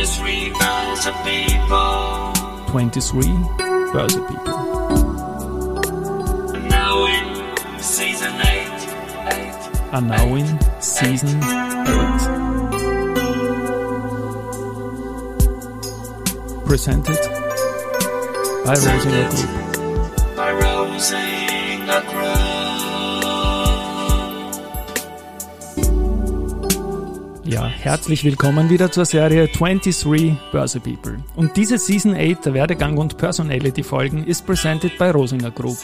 23,000 0.00 1.12
people. 1.24 2.32
23 2.68 3.22
Börse 3.92 4.18
People. 4.28 4.56
And 6.54 6.64
now 6.70 7.04
in 7.04 7.78
season 7.78 8.32
8, 8.40 8.46
8. 9.30 9.92
Are 9.92 10.00
now 10.00 10.34
in 10.36 10.58
Season 10.80 11.42
8. 11.42 11.44
Presented 16.64 17.20
by 18.64 18.74
Rosinger 18.76 19.28
Group. 19.28 19.69
Herzlich 27.80 28.24
willkommen 28.24 28.68
wieder 28.68 28.92
zur 28.92 29.06
Serie 29.06 29.48
23 29.48 30.36
Börse 30.52 30.80
People. 30.80 31.16
Und 31.34 31.56
diese 31.56 31.78
Season 31.78 32.14
8 32.14 32.44
der 32.44 32.54
Werdegang 32.54 32.98
und 32.98 33.16
Personality 33.16 33.82
Folgen 33.82 34.24
ist 34.24 34.44
presented 34.44 34.98
by 34.98 35.04
Rosinger 35.10 35.50
Group. 35.50 35.78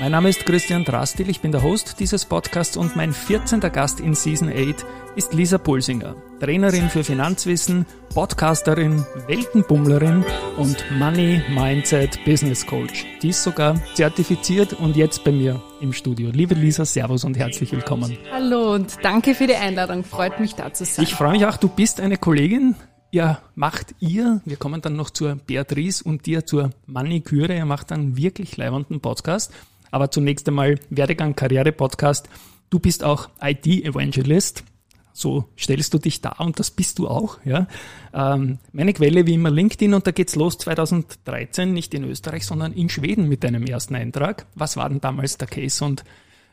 Mein 0.00 0.12
Name 0.12 0.28
ist 0.28 0.46
Christian 0.46 0.84
Drastil, 0.84 1.28
ich 1.28 1.40
bin 1.40 1.50
der 1.50 1.64
Host 1.64 1.98
dieses 1.98 2.24
Podcasts 2.24 2.76
und 2.76 2.94
mein 2.94 3.12
14. 3.12 3.58
Gast 3.58 3.98
in 3.98 4.14
Season 4.14 4.48
8 4.48 4.86
ist 5.16 5.34
Lisa 5.34 5.58
Pulsinger, 5.58 6.14
Trainerin 6.38 6.88
für 6.88 7.02
Finanzwissen, 7.02 7.84
Podcasterin, 8.14 9.04
Weltenbummlerin 9.26 10.24
und 10.56 10.84
Money 11.00 11.42
Mindset 11.50 12.24
Business 12.24 12.64
Coach. 12.64 13.06
Die 13.22 13.30
ist 13.30 13.42
sogar 13.42 13.74
zertifiziert 13.94 14.72
und 14.72 14.94
jetzt 14.94 15.24
bei 15.24 15.32
mir 15.32 15.60
im 15.80 15.92
Studio. 15.92 16.30
Liebe 16.30 16.54
Lisa, 16.54 16.84
Servus 16.84 17.24
und 17.24 17.36
herzlich 17.36 17.72
willkommen. 17.72 18.16
Hallo 18.30 18.74
und 18.74 18.98
danke 19.02 19.34
für 19.34 19.48
die 19.48 19.56
Einladung. 19.56 20.04
Freut 20.04 20.38
mich 20.38 20.54
da 20.54 20.72
zu 20.72 20.84
sein. 20.84 21.04
Ich 21.04 21.14
freue 21.14 21.32
mich 21.32 21.44
auch, 21.44 21.56
du 21.56 21.68
bist 21.68 22.00
eine 22.00 22.18
Kollegin. 22.18 22.76
Ihr 23.10 23.38
macht 23.56 23.94
ihr, 23.98 24.42
wir 24.44 24.58
kommen 24.58 24.80
dann 24.80 24.94
noch 24.94 25.10
zur 25.10 25.34
Beatrice 25.34 26.04
und 26.04 26.26
dir 26.26 26.46
zur 26.46 26.70
Maniküre, 26.86 27.56
ihr 27.56 27.64
macht 27.64 27.90
einen 27.90 28.16
wirklich 28.16 28.56
leibenden 28.56 29.00
Podcast. 29.00 29.50
Aber 29.90 30.10
zunächst 30.10 30.48
einmal 30.48 30.78
Werdegang 30.90 31.34
Karriere 31.34 31.72
Podcast. 31.72 32.28
Du 32.70 32.78
bist 32.78 33.04
auch 33.04 33.28
IT-Evangelist. 33.40 34.64
So 35.12 35.48
stellst 35.58 35.92
du 35.94 35.98
dich 35.98 36.20
dar 36.20 36.40
und 36.40 36.60
das 36.60 36.70
bist 36.70 37.00
du 37.00 37.08
auch. 37.08 37.38
Ja. 37.44 37.66
Ähm, 38.14 38.58
meine 38.72 38.92
Quelle 38.92 39.26
wie 39.26 39.34
immer 39.34 39.50
LinkedIn 39.50 39.92
und 39.92 40.06
da 40.06 40.12
geht's 40.12 40.36
los 40.36 40.58
2013, 40.58 41.72
nicht 41.72 41.92
in 41.92 42.04
Österreich, 42.04 42.46
sondern 42.46 42.72
in 42.72 42.88
Schweden 42.88 43.28
mit 43.28 43.42
deinem 43.42 43.64
ersten 43.64 43.96
Eintrag. 43.96 44.46
Was 44.54 44.76
war 44.76 44.88
denn 44.88 45.00
damals 45.00 45.36
der 45.36 45.48
Case 45.48 45.84
und 45.84 46.04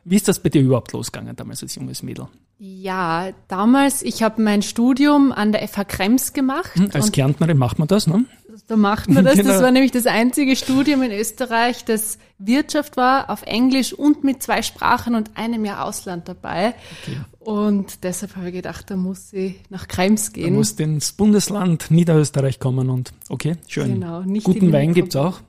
wie 0.05 0.15
ist 0.15 0.27
das 0.27 0.39
bei 0.39 0.49
dir 0.49 0.61
überhaupt 0.61 0.93
losgegangen 0.93 1.35
damals 1.35 1.61
als 1.61 1.75
junges 1.75 2.03
Mädel? 2.03 2.27
Ja, 2.57 3.31
damals, 3.49 4.01
ich 4.01 4.23
habe 4.23 4.41
mein 4.41 4.61
Studium 4.61 5.33
an 5.33 5.51
der 5.51 5.67
FH 5.67 5.83
Krems 5.83 6.31
gemacht. 6.31 6.73
Hm, 6.75 6.89
als 6.93 7.11
Kärntnerin 7.11 7.57
macht 7.57 7.79
man 7.79 7.89
das, 7.89 8.07
ne? 8.07 8.25
da 8.67 8.77
macht 8.77 9.09
man 9.09 9.23
das. 9.23 9.35
Genau. 9.45 9.49
Das 9.49 9.61
war 9.61 9.71
nämlich 9.71 9.91
das 9.91 10.05
einzige 10.05 10.55
Studium 10.55 11.01
in 11.03 11.11
Österreich, 11.11 11.83
das 11.85 12.17
Wirtschaft 12.37 12.97
war, 12.97 13.29
auf 13.29 13.43
Englisch 13.43 13.93
und 13.93 14.23
mit 14.23 14.41
zwei 14.41 14.61
Sprachen 14.61 15.13
und 15.15 15.31
einem 15.35 15.65
Jahr 15.65 15.83
Ausland 15.85 16.27
dabei. 16.27 16.73
Okay. 17.03 17.17
Und 17.39 18.03
deshalb 18.03 18.35
habe 18.35 18.47
ich 18.47 18.53
gedacht, 18.53 18.89
da 18.89 18.95
muss 18.95 19.33
ich 19.33 19.55
nach 19.69 19.87
Krems 19.87 20.27
Du 20.31 20.41
gehen. 20.41 20.55
musst 20.55 20.79
ins 20.79 21.11
Bundesland 21.11 21.91
Niederösterreich 21.91 22.59
kommen 22.59 22.89
und 22.89 23.13
okay, 23.29 23.57
schön. 23.67 23.95
Genau, 23.95 24.21
nicht 24.21 24.45
Guten 24.45 24.67
in 24.67 24.73
Wein 24.73 24.87
den 24.89 24.93
gibt's 24.93 25.15
auch. 25.15 25.41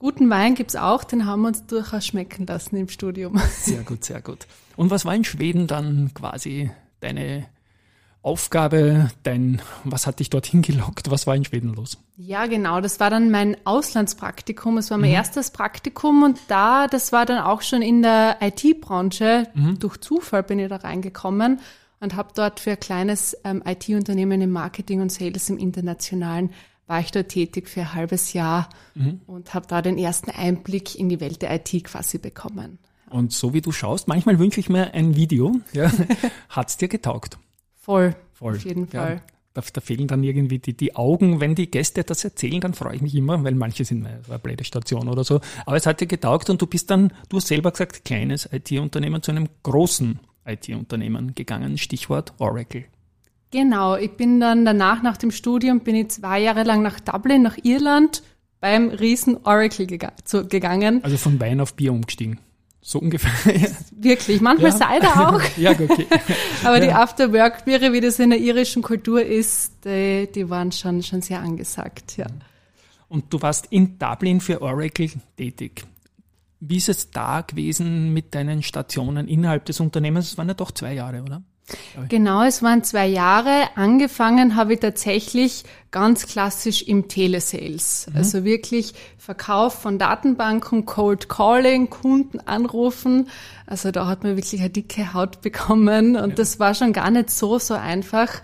Guten 0.00 0.30
Wein 0.30 0.54
gibt's 0.54 0.76
auch, 0.76 1.04
den 1.04 1.26
haben 1.26 1.42
wir 1.42 1.48
uns 1.48 1.66
durchaus 1.66 2.06
schmecken 2.06 2.46
lassen 2.46 2.74
im 2.76 2.88
Studium. 2.88 3.38
Sehr 3.60 3.82
gut, 3.82 4.02
sehr 4.02 4.22
gut. 4.22 4.46
Und 4.76 4.90
was 4.90 5.04
war 5.04 5.14
in 5.14 5.24
Schweden 5.24 5.66
dann 5.66 6.12
quasi 6.14 6.70
deine 7.00 7.44
Aufgabe, 8.22 9.10
dein, 9.24 9.60
was 9.84 10.06
hat 10.06 10.20
dich 10.20 10.30
dorthin 10.30 10.62
gelockt? 10.62 11.10
Was 11.10 11.26
war 11.26 11.36
in 11.36 11.44
Schweden 11.44 11.74
los? 11.74 11.98
Ja, 12.16 12.46
genau. 12.46 12.80
Das 12.80 12.98
war 12.98 13.10
dann 13.10 13.30
mein 13.30 13.58
Auslandspraktikum. 13.64 14.78
Es 14.78 14.90
war 14.90 14.96
mein 14.96 15.10
erstes 15.10 15.50
Praktikum 15.50 16.22
und 16.22 16.38
da, 16.48 16.86
das 16.86 17.12
war 17.12 17.26
dann 17.26 17.44
auch 17.44 17.60
schon 17.60 17.82
in 17.82 18.00
der 18.00 18.38
IT-Branche. 18.40 19.48
Durch 19.78 19.98
Zufall 19.98 20.42
bin 20.42 20.58
ich 20.58 20.70
da 20.70 20.76
reingekommen 20.76 21.60
und 22.00 22.16
habe 22.16 22.30
dort 22.34 22.58
für 22.58 22.70
ein 22.70 22.80
kleines 22.80 23.36
ähm, 23.44 23.62
IT-Unternehmen 23.66 24.40
im 24.40 24.50
Marketing 24.50 25.02
und 25.02 25.12
Sales 25.12 25.50
im 25.50 25.58
Internationalen 25.58 26.50
war 26.90 26.98
ich 27.00 27.12
dort 27.12 27.28
tätig 27.28 27.68
für 27.68 27.82
ein 27.82 27.94
halbes 27.94 28.32
Jahr 28.32 28.68
und 29.28 29.54
habe 29.54 29.66
da 29.68 29.80
den 29.80 29.96
ersten 29.96 30.30
Einblick 30.30 30.98
in 30.98 31.08
die 31.08 31.20
Welt 31.20 31.40
der 31.40 31.54
IT 31.54 31.84
quasi 31.84 32.18
bekommen. 32.18 32.78
Und 33.08 33.32
so 33.32 33.54
wie 33.54 33.60
du 33.60 33.70
schaust, 33.72 34.08
manchmal 34.08 34.38
wünsche 34.40 34.58
ich 34.60 34.68
mir 34.68 34.92
ein 34.92 35.14
Video. 35.14 35.60
Ja, 35.72 35.90
hat's 36.48 36.76
dir 36.76 36.88
getaugt? 36.88 37.38
Voll, 37.76 38.14
Voll. 38.32 38.56
auf 38.56 38.64
jeden 38.64 38.88
Ja, 38.92 39.02
Fall. 39.02 39.22
da, 39.54 39.62
da 39.72 39.80
fehlen 39.80 40.06
dann 40.08 40.22
irgendwie 40.24 40.58
die, 40.58 40.76
die 40.76 40.96
Augen, 40.96 41.40
wenn 41.40 41.54
die 41.54 41.70
Gäste 41.70 42.02
das 42.04 42.24
erzählen, 42.24 42.60
dann 42.60 42.74
freue 42.74 42.96
ich 42.96 43.02
mich 43.02 43.14
immer, 43.14 43.42
weil 43.44 43.54
manche 43.54 43.84
sind 43.84 44.06
eine 44.06 44.38
blöde 44.40 44.64
Station 44.64 45.08
oder 45.08 45.22
so. 45.24 45.40
Aber 45.66 45.76
es 45.76 45.86
hat 45.86 46.00
dir 46.00 46.06
getaugt 46.08 46.50
und 46.50 46.60
du 46.60 46.66
bist 46.66 46.90
dann, 46.90 47.12
du 47.28 47.36
hast 47.36 47.46
selber 47.48 47.70
gesagt, 47.70 48.04
kleines 48.04 48.48
IT-Unternehmen 48.52 49.22
zu 49.22 49.30
einem 49.30 49.48
großen 49.62 50.18
IT-Unternehmen 50.44 51.34
gegangen. 51.36 51.78
Stichwort 51.78 52.32
Oracle. 52.38 52.84
Genau, 53.50 53.96
ich 53.96 54.12
bin 54.12 54.38
dann 54.40 54.64
danach, 54.64 55.02
nach 55.02 55.16
dem 55.16 55.30
Studium, 55.32 55.80
bin 55.80 55.96
ich 55.96 56.08
zwei 56.10 56.40
Jahre 56.40 56.62
lang 56.62 56.82
nach 56.82 57.00
Dublin, 57.00 57.42
nach 57.42 57.58
Irland, 57.62 58.22
beim 58.60 58.90
riesen 58.90 59.38
Oracle 59.44 59.86
gega 59.86 60.12
zu, 60.24 60.46
gegangen. 60.46 61.02
Also 61.02 61.16
von 61.16 61.40
Wein 61.40 61.60
auf 61.60 61.74
Bier 61.74 61.92
umgestiegen. 61.92 62.38
So 62.82 62.98
ungefähr. 62.98 63.30
Wirklich, 63.92 64.40
manchmal 64.40 64.70
Ja. 64.70 64.76
Cider 64.76 65.28
auch, 65.28 65.42
ja, 65.56 65.72
okay. 65.72 66.06
aber 66.64 66.80
die 66.80 66.86
Ja. 66.86 67.02
After-Work-Biere, 67.02 67.92
wie 67.92 68.00
das 68.00 68.18
in 68.18 68.30
der 68.30 68.38
irischen 68.38 68.82
Kultur 68.82 69.22
ist, 69.22 69.84
die, 69.84 70.28
die 70.32 70.48
waren 70.48 70.72
schon, 70.72 71.02
schon 71.02 71.20
sehr 71.20 71.40
angesagt, 71.40 72.16
ja. 72.16 72.26
Und 73.08 73.32
du 73.32 73.42
warst 73.42 73.66
in 73.70 73.98
Dublin 73.98 74.40
für 74.40 74.62
Oracle 74.62 75.10
tätig. 75.36 75.84
Wie 76.60 76.76
ist 76.76 76.88
es 76.88 77.10
da 77.10 77.40
gewesen 77.40 78.12
mit 78.12 78.34
deinen 78.34 78.62
Stationen 78.62 79.26
innerhalb 79.26 79.64
des 79.64 79.80
Unternehmens? 79.80 80.32
Es 80.32 80.38
waren 80.38 80.48
ja 80.48 80.54
doch 80.54 80.70
zwei 80.70 80.94
Jahre, 80.94 81.22
oder? 81.22 81.42
Genau, 82.08 82.42
es 82.44 82.62
waren 82.62 82.82
zwei 82.84 83.06
Jahre. 83.06 83.68
Angefangen 83.74 84.56
habe 84.56 84.74
ich 84.74 84.80
tatsächlich 84.80 85.64
ganz 85.90 86.26
klassisch 86.26 86.82
im 86.82 87.08
Telesales. 87.08 88.06
Also 88.14 88.44
wirklich 88.44 88.94
Verkauf 89.18 89.74
von 89.74 89.98
Datenbanken, 89.98 90.86
Cold 90.86 91.28
Calling, 91.28 91.90
Kunden 91.90 92.40
anrufen. 92.40 93.28
Also 93.66 93.90
da 93.90 94.06
hat 94.06 94.22
man 94.22 94.36
wirklich 94.36 94.60
eine 94.60 94.70
dicke 94.70 95.12
Haut 95.14 95.40
bekommen 95.40 96.16
und 96.16 96.38
das 96.38 96.60
war 96.60 96.74
schon 96.74 96.92
gar 96.92 97.10
nicht 97.10 97.30
so, 97.30 97.58
so 97.58 97.74
einfach. 97.74 98.42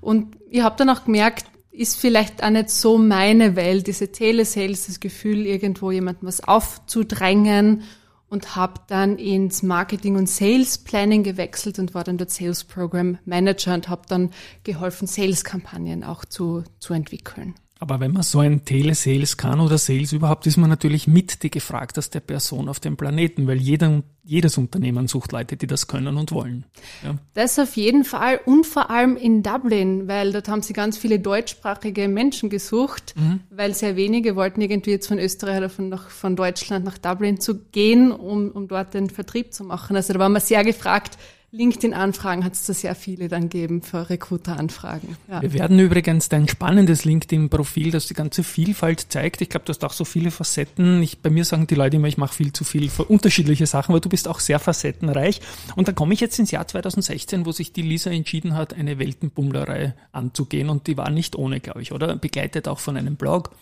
Und 0.00 0.36
ich 0.50 0.62
habe 0.62 0.76
dann 0.76 0.90
auch 0.90 1.04
gemerkt, 1.04 1.46
ist 1.70 1.96
vielleicht 1.98 2.42
auch 2.42 2.50
nicht 2.50 2.70
so 2.70 2.98
meine 2.98 3.54
Welt, 3.54 3.86
diese 3.86 4.10
Telesales, 4.10 4.86
das 4.86 4.98
Gefühl, 4.98 5.46
irgendwo 5.46 5.90
jemandem 5.92 6.26
was 6.26 6.42
aufzudrängen 6.42 7.84
und 8.28 8.56
habe 8.56 8.80
dann 8.88 9.18
ins 9.18 9.62
Marketing 9.62 10.16
und 10.16 10.28
Sales 10.28 10.78
Planning 10.78 11.22
gewechselt 11.22 11.78
und 11.78 11.94
war 11.94 12.04
dann 12.04 12.18
dort 12.18 12.30
Sales 12.30 12.64
Program 12.64 13.18
Manager 13.24 13.74
und 13.74 13.88
habe 13.88 14.02
dann 14.08 14.30
geholfen, 14.64 15.06
Sales-Kampagnen 15.06 16.04
auch 16.04 16.24
zu, 16.24 16.64
zu 16.78 16.92
entwickeln. 16.92 17.54
Aber 17.80 18.00
wenn 18.00 18.12
man 18.12 18.22
so 18.22 18.40
ein 18.40 18.64
Telesales 18.64 19.36
kann 19.36 19.60
oder 19.60 19.78
Sales 19.78 20.12
überhaupt, 20.12 20.46
ist 20.46 20.56
man 20.56 20.68
natürlich 20.68 21.06
mit 21.06 21.42
die 21.42 21.50
gefragteste 21.50 22.20
Person 22.20 22.68
auf 22.68 22.80
dem 22.80 22.96
Planeten, 22.96 23.46
weil 23.46 23.58
jeder, 23.58 24.02
jedes 24.24 24.58
Unternehmen 24.58 25.06
sucht 25.06 25.30
Leute, 25.30 25.56
die 25.56 25.68
das 25.68 25.86
können 25.86 26.16
und 26.16 26.32
wollen. 26.32 26.64
Ja. 27.04 27.14
Das 27.34 27.58
auf 27.58 27.76
jeden 27.76 28.04
Fall 28.04 28.40
und 28.44 28.66
vor 28.66 28.90
allem 28.90 29.16
in 29.16 29.44
Dublin, 29.44 30.08
weil 30.08 30.32
dort 30.32 30.48
haben 30.48 30.62
sie 30.62 30.72
ganz 30.72 30.98
viele 30.98 31.20
deutschsprachige 31.20 32.08
Menschen 32.08 32.50
gesucht, 32.50 33.14
weil 33.50 33.74
sehr 33.74 33.94
wenige 33.94 34.34
wollten 34.34 34.60
irgendwie 34.60 34.90
jetzt 34.90 35.06
von 35.06 35.20
Österreich 35.20 35.58
oder 35.58 35.70
von, 35.70 35.88
nach, 35.88 36.10
von 36.10 36.34
Deutschland 36.34 36.84
nach 36.84 36.98
Dublin 36.98 37.40
zu 37.40 37.60
gehen, 37.66 38.10
um, 38.10 38.50
um 38.50 38.66
dort 38.66 38.94
den 38.94 39.08
Vertrieb 39.08 39.54
zu 39.54 39.62
machen. 39.62 39.94
Also 39.94 40.12
da 40.12 40.18
war 40.18 40.28
man 40.28 40.42
sehr 40.42 40.64
gefragt. 40.64 41.16
LinkedIn-Anfragen 41.50 42.44
hat 42.44 42.52
es 42.52 42.66
da 42.66 42.74
sehr 42.74 42.94
viele 42.94 43.28
dann 43.28 43.48
gegeben 43.48 43.80
für 43.80 44.10
Recruiter-Anfragen. 44.10 45.16
Ja. 45.30 45.40
Wir 45.40 45.54
werden 45.54 45.78
übrigens 45.78 46.28
dein 46.28 46.46
spannendes 46.46 47.06
LinkedIn-Profil, 47.06 47.90
das 47.90 48.06
die 48.06 48.12
ganze 48.12 48.44
Vielfalt 48.44 49.06
zeigt. 49.08 49.40
Ich 49.40 49.48
glaube, 49.48 49.64
du 49.64 49.70
hast 49.70 49.82
auch 49.82 49.94
so 49.94 50.04
viele 50.04 50.30
Facetten. 50.30 51.02
Ich, 51.02 51.20
bei 51.20 51.30
mir 51.30 51.46
sagen 51.46 51.66
die 51.66 51.74
Leute 51.74 51.96
immer, 51.96 52.08
ich 52.08 52.18
mache 52.18 52.34
viel 52.34 52.52
zu 52.52 52.64
viel 52.64 52.90
für 52.90 53.04
unterschiedliche 53.04 53.66
Sachen, 53.66 53.92
aber 53.92 54.00
du 54.00 54.10
bist 54.10 54.28
auch 54.28 54.40
sehr 54.40 54.58
facettenreich. 54.58 55.40
Und 55.74 55.88
dann 55.88 55.94
komme 55.94 56.12
ich 56.12 56.20
jetzt 56.20 56.38
ins 56.38 56.50
Jahr 56.50 56.68
2016, 56.68 57.46
wo 57.46 57.52
sich 57.52 57.72
die 57.72 57.82
Lisa 57.82 58.10
entschieden 58.10 58.54
hat, 58.54 58.74
eine 58.74 58.98
Weltenbummlerei 58.98 59.94
anzugehen. 60.12 60.68
Und 60.68 60.86
die 60.86 60.98
war 60.98 61.08
nicht 61.08 61.34
ohne, 61.34 61.60
glaube 61.60 61.80
ich, 61.80 61.92
oder? 61.92 62.14
Begleitet 62.16 62.68
auch 62.68 62.78
von 62.78 62.98
einem 62.98 63.16
Blog. 63.16 63.52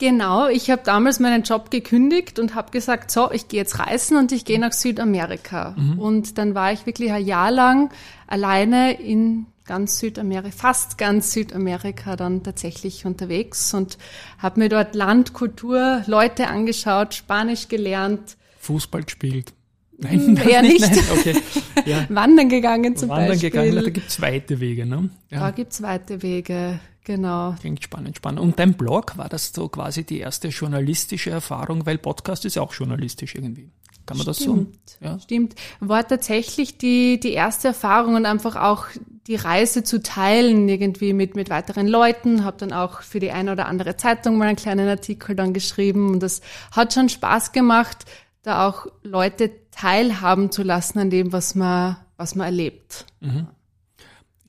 Genau, 0.00 0.48
ich 0.48 0.70
habe 0.70 0.80
damals 0.82 1.20
meinen 1.20 1.42
Job 1.42 1.70
gekündigt 1.70 2.38
und 2.38 2.54
habe 2.54 2.70
gesagt, 2.70 3.10
so, 3.10 3.30
ich 3.30 3.48
gehe 3.48 3.60
jetzt 3.60 3.78
reisen 3.78 4.16
und 4.16 4.32
ich 4.32 4.46
gehe 4.46 4.58
nach 4.58 4.72
Südamerika. 4.72 5.76
Und 5.98 6.38
dann 6.38 6.54
war 6.54 6.72
ich 6.72 6.86
wirklich 6.86 7.12
ein 7.12 7.24
Jahr 7.24 7.50
lang 7.50 7.90
alleine 8.26 8.98
in 8.98 9.44
ganz 9.66 9.98
Südamerika, 9.98 10.50
fast 10.56 10.96
ganz 10.98 11.32
Südamerika 11.32 12.16
dann 12.16 12.42
tatsächlich 12.42 13.04
unterwegs 13.04 13.74
und 13.74 13.98
habe 14.38 14.60
mir 14.60 14.68
dort 14.70 14.94
Land, 14.94 15.34
Kultur, 15.34 16.02
Leute 16.06 16.48
angeschaut, 16.48 17.14
Spanisch 17.14 17.68
gelernt. 17.68 18.36
Fußball 18.58 19.02
gespielt. 19.04 19.52
Nein, 19.98 20.34
das 20.34 20.46
eher 20.46 20.62
nicht. 20.62 20.80
Nein, 20.80 21.04
okay. 21.12 21.36
Ja. 21.86 22.04
Wandern 22.10 22.48
gegangen 22.48 22.96
zum 22.96 23.08
Wandern 23.08 23.28
Beispiel. 23.28 23.50
gegangen, 23.50 23.74
da 23.76 23.90
gibt's 23.90 24.20
weite 24.20 24.60
Wege, 24.60 24.84
ne? 24.86 25.08
Da 25.30 25.50
gibt's 25.50 25.80
weite 25.82 26.22
Wege, 26.22 26.78
genau. 27.04 27.54
Klingt 27.60 27.82
spannend, 27.82 28.16
spannend. 28.16 28.40
Und 28.40 28.58
dein 28.58 28.74
Blog, 28.74 29.16
war 29.16 29.28
das 29.28 29.52
so 29.52 29.68
quasi 29.68 30.04
die 30.04 30.18
erste 30.18 30.48
journalistische 30.48 31.30
Erfahrung? 31.30 31.86
Weil 31.86 31.98
Podcast 31.98 32.44
ist 32.44 32.56
ja 32.56 32.62
auch 32.62 32.74
journalistisch 32.74 33.34
irgendwie. 33.34 33.70
Kann 34.06 34.16
man 34.16 34.26
das 34.26 34.38
so? 34.38 34.54
Stimmt. 34.54 34.98
Ja. 35.00 35.18
Stimmt. 35.20 35.54
War 35.78 36.06
tatsächlich 36.06 36.78
die, 36.78 37.20
die 37.20 37.32
erste 37.32 37.68
Erfahrung 37.68 38.16
und 38.16 38.26
einfach 38.26 38.56
auch 38.56 38.86
die 39.28 39.36
Reise 39.36 39.84
zu 39.84 40.02
teilen 40.02 40.68
irgendwie 40.68 41.12
mit, 41.12 41.36
mit 41.36 41.48
weiteren 41.48 41.86
Leuten. 41.86 42.44
Habe 42.44 42.56
dann 42.58 42.72
auch 42.72 43.02
für 43.02 43.20
die 43.20 43.30
eine 43.30 43.52
oder 43.52 43.66
andere 43.66 43.96
Zeitung 43.96 44.36
mal 44.36 44.48
einen 44.48 44.56
kleinen 44.56 44.88
Artikel 44.88 45.36
dann 45.36 45.52
geschrieben 45.52 46.10
und 46.10 46.22
das 46.24 46.40
hat 46.72 46.92
schon 46.92 47.08
Spaß 47.08 47.52
gemacht, 47.52 48.04
da 48.42 48.66
auch 48.66 48.86
Leute 49.04 49.52
teilhaben 49.70 50.50
zu 50.50 50.64
lassen 50.64 50.98
an 50.98 51.10
dem, 51.10 51.32
was 51.32 51.54
man, 51.54 51.96
was 52.16 52.34
man 52.34 52.46
erlebt. 52.46 53.06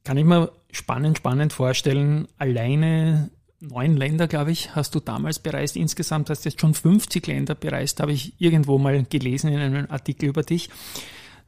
Kann 0.03 0.17
ich 0.17 0.25
mir 0.25 0.51
spannend, 0.71 1.17
spannend 1.17 1.53
vorstellen. 1.53 2.27
Alleine 2.37 3.29
neun 3.61 3.95
Länder, 3.95 4.27
glaube 4.27 4.51
ich, 4.51 4.75
hast 4.75 4.95
du 4.95 4.99
damals 4.99 5.39
bereist. 5.39 5.75
Insgesamt 5.75 6.29
hast 6.29 6.45
du 6.45 6.49
jetzt 6.49 6.59
schon 6.59 6.73
50 6.73 7.25
Länder 7.27 7.55
bereist, 7.55 7.99
habe 7.99 8.11
ich 8.11 8.33
irgendwo 8.39 8.77
mal 8.77 9.03
gelesen 9.03 9.51
in 9.51 9.59
einem 9.59 9.87
Artikel 9.89 10.29
über 10.29 10.43
dich. 10.43 10.69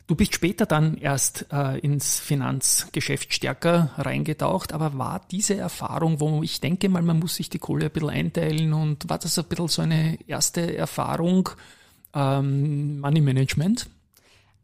Du 0.05 0.15
bist 0.15 0.33
später 0.33 0.65
dann 0.65 0.97
erst 0.97 1.45
äh, 1.51 1.79
ins 1.79 2.19
Finanzgeschäft 2.19 3.33
stärker 3.33 3.91
reingetaucht, 3.97 4.73
aber 4.73 4.97
war 4.97 5.21
diese 5.31 5.55
Erfahrung, 5.55 6.19
wo 6.19 6.43
ich 6.43 6.59
denke 6.59 6.89
mal, 6.89 7.01
man 7.01 7.19
muss 7.19 7.35
sich 7.35 7.49
die 7.49 7.59
Kohle 7.59 7.85
ein 7.85 7.91
bisschen 7.91 8.09
einteilen 8.09 8.73
und 8.73 9.09
war 9.09 9.17
das 9.17 9.39
ein 9.39 9.45
bisschen 9.45 9.69
so 9.69 9.81
eine 9.81 10.19
erste 10.27 10.75
Erfahrung, 10.75 11.49
ähm, 12.13 12.99
Money 12.99 13.21
Management? 13.21 13.87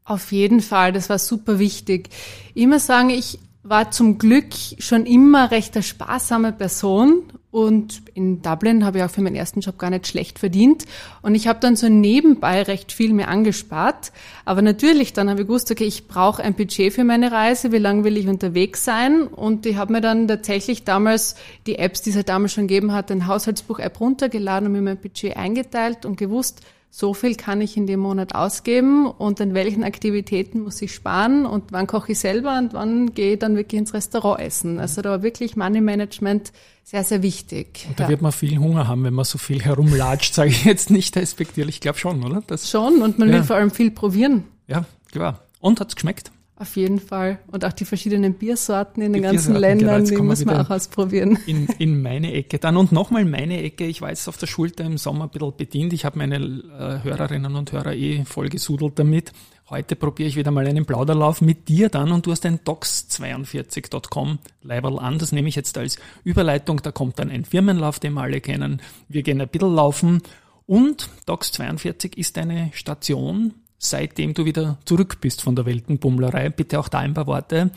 Auf 0.04 0.34
jeden 0.34 0.60
Fall, 0.60 0.92
das 0.92 1.10
war 1.10 1.20
super 1.20 1.58
wichtig. 1.58 2.10
Ich 2.54 2.68
muss 2.68 2.86
sagen, 2.86 3.10
ich 3.10 3.40
war 3.70 3.92
zum 3.92 4.18
Glück 4.18 4.48
schon 4.80 5.06
immer 5.06 5.52
recht 5.52 5.76
eine 5.76 5.84
sparsame 5.84 6.52
Person 6.52 7.24
und 7.52 8.02
in 8.16 8.42
Dublin 8.42 8.84
habe 8.84 8.98
ich 8.98 9.04
auch 9.04 9.12
für 9.12 9.22
meinen 9.22 9.36
ersten 9.36 9.60
Job 9.60 9.78
gar 9.78 9.92
nicht 9.92 10.08
schlecht 10.08 10.40
verdient 10.40 10.86
und 11.22 11.36
ich 11.36 11.48
habe 11.48 11.60
dann 11.60 11.76
so 11.76 11.88
nebenbei 11.88 12.64
recht 12.64 12.92
viel 12.92 13.14
mehr 13.14 13.28
angespart. 13.28 14.12
Aber 14.44 14.64
natürlich, 14.64 15.14
dann 15.14 15.30
habe 15.30 15.42
ich 15.42 15.48
gewusst, 15.48 15.70
okay, 15.70 15.84
ich 15.84 16.08
brauche 16.08 16.44
ein 16.44 16.56
Budget 16.56 16.94
für 16.94 17.04
meine 17.04 17.32
Reise, 17.32 17.72
wie 17.72 17.78
lange 17.78 18.04
will 18.04 18.18
ich 18.18 18.28
unterwegs 18.28 18.84
sein 18.84 19.28
und 19.28 19.68
ich 19.68 19.76
habe 19.76 19.94
mir 19.94 20.02
dann 20.02 20.28
tatsächlich 20.28 20.84
damals 20.84 21.36
die 21.68 21.78
Apps, 21.78 22.02
die 22.02 22.10
es 22.10 22.16
ja 22.16 22.24
damals 22.24 22.54
schon 22.54 22.68
gegeben 22.68 22.92
hat, 22.92 23.12
ein 23.12 23.28
Haushaltsbuch-App 23.28 24.00
runtergeladen 24.00 24.66
und 24.66 24.74
mir 24.74 24.82
mein 24.82 24.98
Budget 24.98 25.38
eingeteilt 25.38 26.08
und 26.08 26.18
gewusst, 26.18 26.62
so 26.92 27.14
viel 27.14 27.36
kann 27.36 27.62
ich 27.62 27.78
in 27.78 27.86
dem 27.86 28.00
Monat 28.00 28.34
ausgeben 28.34 29.06
und 29.08 29.40
an 29.42 29.54
welchen 29.54 29.84
Aktivitäten 29.84 30.62
muss 30.62 30.82
ich 30.82 30.94
sparen 30.94 31.46
und 31.46 31.72
wann 31.72 31.86
koche 31.88 32.14
ich 32.14 32.20
selber 32.20 32.58
und 32.58 32.74
wann 32.74 33.14
gehe 33.14 33.34
ich 33.34 33.40
dann 33.40 33.56
wirklich 33.56 33.80
ins 33.80 33.94
Restaurant 33.94 34.40
essen. 34.40 34.80
Also 34.80 35.02
da 35.02 35.12
war 35.12 35.24
wirklich 35.24 35.56
Money 35.56 35.82
Management 35.82 36.52
sehr, 36.84 37.04
sehr 37.04 37.22
wichtig. 37.22 37.88
Da 37.96 38.06
ja. 38.06 38.10
wird 38.10 38.22
man 38.24 38.32
viel 38.32 38.58
Hunger 38.58 38.88
haben, 38.88 39.04
wenn 39.04 39.14
man 39.14 39.26
so 39.26 39.38
viel 39.38 39.62
herumlatscht, 39.62 40.34
sage 40.34 40.50
ich 40.50 40.66
jetzt 40.66 40.90
nicht 40.90 41.16
respektierlich. 41.16 41.76
Ich 41.76 41.82
glaube 41.82 42.00
schon, 42.00 42.24
oder? 42.24 42.42
Das 42.48 42.70
schon 42.70 43.02
und 43.04 43.20
man 43.20 43.30
Ja. 43.30 43.36
will 43.36 43.44
vor 43.44 43.58
allem 43.58 43.70
viel 43.72 43.92
probieren. 43.92 44.46
Ja, 44.68 44.86
klar. 45.12 45.44
Und 45.60 45.80
hat's 45.80 45.96
geschmeckt? 45.96 46.32
Auf 46.62 46.76
jeden 46.76 47.00
Fall. 47.00 47.40
Und 47.48 47.64
auch 47.64 47.72
die 47.72 47.86
verschiedenen 47.86 48.34
Biersorten 48.34 49.02
in 49.02 49.14
den 49.14 49.22
Die 49.22 49.28
ganzen 49.30 49.54
Biersorten, 49.54 49.78
genau, 49.80 49.92
Ländern, 49.92 50.00
jetzt 50.02 50.12
die 50.12 50.16
kommen 50.16 50.28
wir 50.28 50.32
muss 50.34 50.46
man 50.46 50.56
wieder- 50.56 50.66
auch 50.66 50.70
ausprobieren. 50.70 51.40
in, 51.48 51.68
in 51.80 52.02
meine 52.02 52.34
Ecke 52.34 52.60
dann. 52.60 52.76
Und 52.76 52.92
nochmal 52.92 53.24
meine 53.24 53.64
Ecke. 53.64 53.86
Ich 53.86 54.02
war 54.02 54.10
jetzt 54.10 54.28
auf 54.28 54.36
der 54.38 54.48
Schulter 54.48 54.84
im 54.84 54.98
Sommer 54.98 55.24
ein 55.26 55.30
bisschen 55.30 55.56
bedient. 55.56 55.94
Ich 55.94 56.04
habe 56.04 56.18
meine 56.18 56.36
äh, 56.36 57.04
Hörerinnen 57.04 57.56
und 57.56 57.72
Hörer 57.72 57.94
eh 57.96 58.26
vollgesudelt 58.26 59.00
damit. 59.00 59.32
Heute 59.70 59.96
probiere 59.96 60.28
ich 60.28 60.36
wieder 60.36 60.52
mal 60.52 60.68
einen 60.68 60.86
Plauderlauf 60.86 61.42
mit 61.42 61.70
dir 61.70 61.90
dann 61.90 62.12
und 62.12 62.26
du 62.26 62.32
hast 62.32 62.46
ein 62.46 62.60
docs42.com 62.60 64.40
Label 64.64 65.00
an. 65.00 65.18
Das 65.20 65.32
nehme 65.32 65.48
ich 65.50 65.56
jetzt 65.56 65.78
als 65.78 65.98
Überleitung. 66.24 66.82
Da 66.82 66.92
kommt 66.92 67.20
dann 67.20 67.30
ein 67.30 67.46
Firmenlauf, 67.46 68.00
den 68.00 68.14
wir 68.14 68.22
alle 68.22 68.42
kennen. 68.42 68.82
Wir 69.08 69.24
gehen 69.24 69.40
ein 69.42 69.48
bisschen 69.48 69.74
laufen. 69.76 70.22
Und 70.66 71.10
Docs42 71.28 72.18
ist 72.18 72.38
eine 72.38 72.70
Station, 72.74 73.54
seitdem 73.80 74.36
du 74.36 74.46
wieder 74.46 74.78
zurück 74.86 75.18
bist 75.22 75.42
von 75.42 75.56
der 75.56 75.66
Weltenbummlerei. 75.66 76.50
Bitte 76.50 76.80
auch 76.80 76.90
da 76.90 77.00
ein 77.00 77.16
paar 77.16 77.28
Worte. 77.28 77.72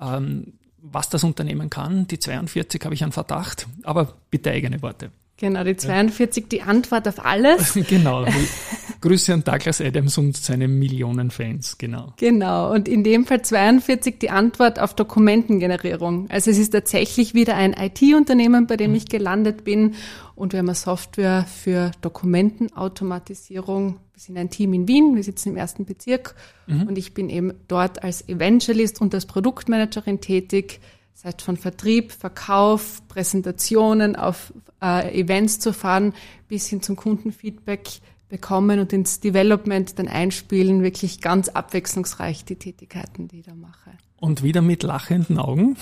Ähm, 0.00 0.54
was 0.80 1.08
das 1.10 1.24
Unternehmen 1.24 1.70
kann. 1.70 2.06
Die 2.06 2.18
42 2.18 2.84
habe 2.84 2.94
ich 2.94 3.02
einen 3.02 3.12
Verdacht, 3.12 3.66
aber 3.82 4.14
bitte 4.30 4.50
eigene 4.50 4.80
Worte. 4.80 5.10
Genau, 5.38 5.62
die 5.62 5.76
42, 5.76 6.48
die 6.48 6.62
Antwort 6.62 7.06
auf 7.06 7.24
alles. 7.24 7.78
genau. 7.88 8.26
Grüße 9.00 9.32
an 9.32 9.44
Douglas 9.44 9.80
Adams 9.80 10.18
und 10.18 10.36
seine 10.36 10.66
Millionen 10.66 11.30
Fans, 11.30 11.78
genau. 11.78 12.14
Genau, 12.16 12.72
und 12.72 12.88
in 12.88 13.04
dem 13.04 13.26
Fall 13.26 13.42
42 13.42 14.18
die 14.18 14.30
Antwort 14.30 14.80
auf 14.80 14.94
Dokumentengenerierung. 14.94 16.28
Also 16.30 16.50
es 16.50 16.58
ist 16.58 16.70
tatsächlich 16.70 17.32
wieder 17.32 17.54
ein 17.54 17.74
IT-Unternehmen, 17.74 18.66
bei 18.66 18.76
dem 18.76 18.96
ich 18.96 19.06
gelandet 19.06 19.62
bin 19.62 19.94
und 20.34 20.52
wir 20.52 20.58
haben 20.58 20.68
eine 20.68 20.74
Software 20.74 21.46
für 21.46 21.92
Dokumentenautomatisierung. 22.00 24.00
Wir 24.14 24.20
sind 24.20 24.36
ein 24.36 24.50
Team 24.50 24.72
in 24.72 24.88
Wien, 24.88 25.14
wir 25.14 25.22
sitzen 25.22 25.50
im 25.50 25.56
ersten 25.56 25.84
Bezirk 25.84 26.34
und 26.66 26.98
ich 26.98 27.14
bin 27.14 27.30
eben 27.30 27.54
dort 27.68 28.02
als 28.02 28.28
Evangelist 28.28 29.00
und 29.00 29.14
als 29.14 29.26
Produktmanagerin 29.26 30.20
tätig. 30.20 30.80
Das 31.18 31.24
heißt, 31.24 31.42
von 31.42 31.56
Vertrieb, 31.56 32.12
Verkauf, 32.12 33.02
Präsentationen 33.08 34.14
auf 34.14 34.52
äh, 34.80 35.20
Events 35.20 35.58
zu 35.58 35.72
fahren, 35.72 36.14
bis 36.46 36.68
hin 36.68 36.80
zum 36.80 36.94
Kundenfeedback 36.94 37.88
bekommen 38.28 38.78
und 38.78 38.92
ins 38.92 39.18
Development 39.18 39.98
dann 39.98 40.06
einspielen. 40.06 40.84
Wirklich 40.84 41.20
ganz 41.20 41.48
abwechslungsreich 41.48 42.44
die 42.44 42.54
Tätigkeiten, 42.54 43.26
die 43.26 43.40
ich 43.40 43.46
da 43.46 43.56
mache. 43.56 43.90
Und 44.18 44.44
wieder 44.44 44.62
mit 44.62 44.84
lachenden 44.84 45.38
Augen. 45.38 45.76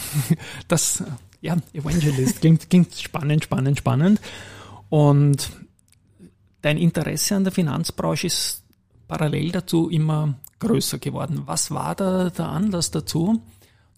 Das, 0.68 1.04
ja, 1.42 1.58
Evangelist 1.74 2.40
klingt, 2.40 2.70
klingt 2.70 2.94
spannend, 2.94 3.44
spannend, 3.44 3.78
spannend. 3.78 4.22
Und 4.88 5.50
dein 6.62 6.78
Interesse 6.78 7.36
an 7.36 7.44
der 7.44 7.52
Finanzbranche 7.52 8.28
ist 8.28 8.62
parallel 9.06 9.52
dazu 9.52 9.90
immer 9.90 10.38
größer 10.60 10.96
geworden. 10.96 11.42
Was 11.44 11.70
war 11.70 11.94
da 11.94 12.30
der 12.30 12.48
Anlass 12.48 12.90
dazu? 12.90 13.42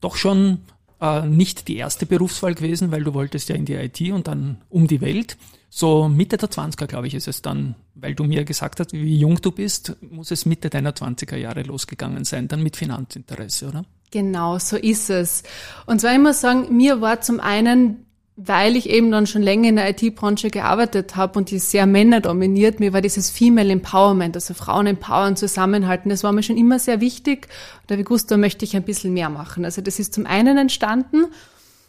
Doch 0.01 0.17
schon 0.17 0.63
äh, 1.01 1.27
nicht 1.27 1.69
die 1.69 1.77
erste 1.77 2.07
Berufswahl 2.07 2.55
gewesen, 2.55 2.91
weil 2.91 3.05
du 3.05 3.15
wolltest 3.15 3.49
ja 3.49 3.57
in 3.57 3.65
die 3.65 3.75
IT 3.75 4.01
und 4.13 4.27
dann 4.27 4.59
um 4.69 4.87
die 4.87 5.01
Welt. 5.01 5.37
So 5.71 6.09
Mitte 6.09 6.39
der 6.39 6.49
20er, 6.49 6.87
glaube 6.87 7.07
ich, 7.07 7.15
ist 7.15 7.29
es 7.29 7.43
dann, 7.43 7.75
weil 7.95 8.15
du 8.15 8.25
mir 8.25 8.45
gesagt 8.45 8.81
hast, 8.81 8.93
wie 8.93 9.19
jung 9.19 9.41
du 9.41 9.53
bist, 9.53 9.97
muss 10.01 10.31
es 10.31 10.47
Mitte 10.47 10.71
deiner 10.71 10.93
20er 10.93 11.37
Jahre 11.37 11.63
losgegangen 11.63 12.25
sein, 12.25 12.49
dann 12.49 12.63
mit 12.63 12.77
Finanzinteresse, 12.77 13.69
oder? 13.69 13.85
Genau, 14.11 14.59
so 14.59 14.77
ist 14.77 15.11
es. 15.11 15.43
Und 15.85 16.01
zwar 16.01 16.19
muss 16.19 16.41
sagen, 16.41 16.75
mir 16.75 17.03
war 17.03 17.21
zum 17.21 17.41
einen, 17.41 18.07
weil 18.41 18.77
ich 18.77 18.89
eben 18.89 19.11
dann 19.11 19.27
schon 19.27 19.43
länger 19.43 19.69
in 19.69 19.77
der 19.77 19.91
IT-Branche 19.91 20.51
gearbeitet 20.51 21.17
habe 21.17 21.41
und 21.41 21.51
die 21.51 21.59
sehr 21.59 21.87
männerdominiert, 21.87 22.79
mir 22.79 22.93
war 22.93 23.03
dieses 23.03 23.31
Female 23.31 23.69
Empowerment, 23.69 24.37
also 24.37 24.55
Frauen 24.55 24.87
empowern, 24.87 25.35
zusammenhalten, 25.35 26.09
das 26.09 26.23
war 26.23 26.31
mir 26.31 26.45
schon 26.45 26.57
immer 26.57 26.79
sehr 26.79 27.01
wichtig. 27.01 27.49
Und 27.81 27.91
da 27.91 27.95
habe 27.95 28.03
ich 28.03 28.07
gewusst, 28.07 28.31
da 28.31 28.37
möchte 28.37 28.65
ich 28.65 28.77
ein 28.77 28.85
bisschen 28.85 29.13
mehr 29.13 29.29
machen. 29.29 29.65
Also 29.65 29.83
das 29.83 29.99
ist 29.99 30.15
zum 30.15 30.25
einen 30.25 30.57
entstanden. 30.57 31.27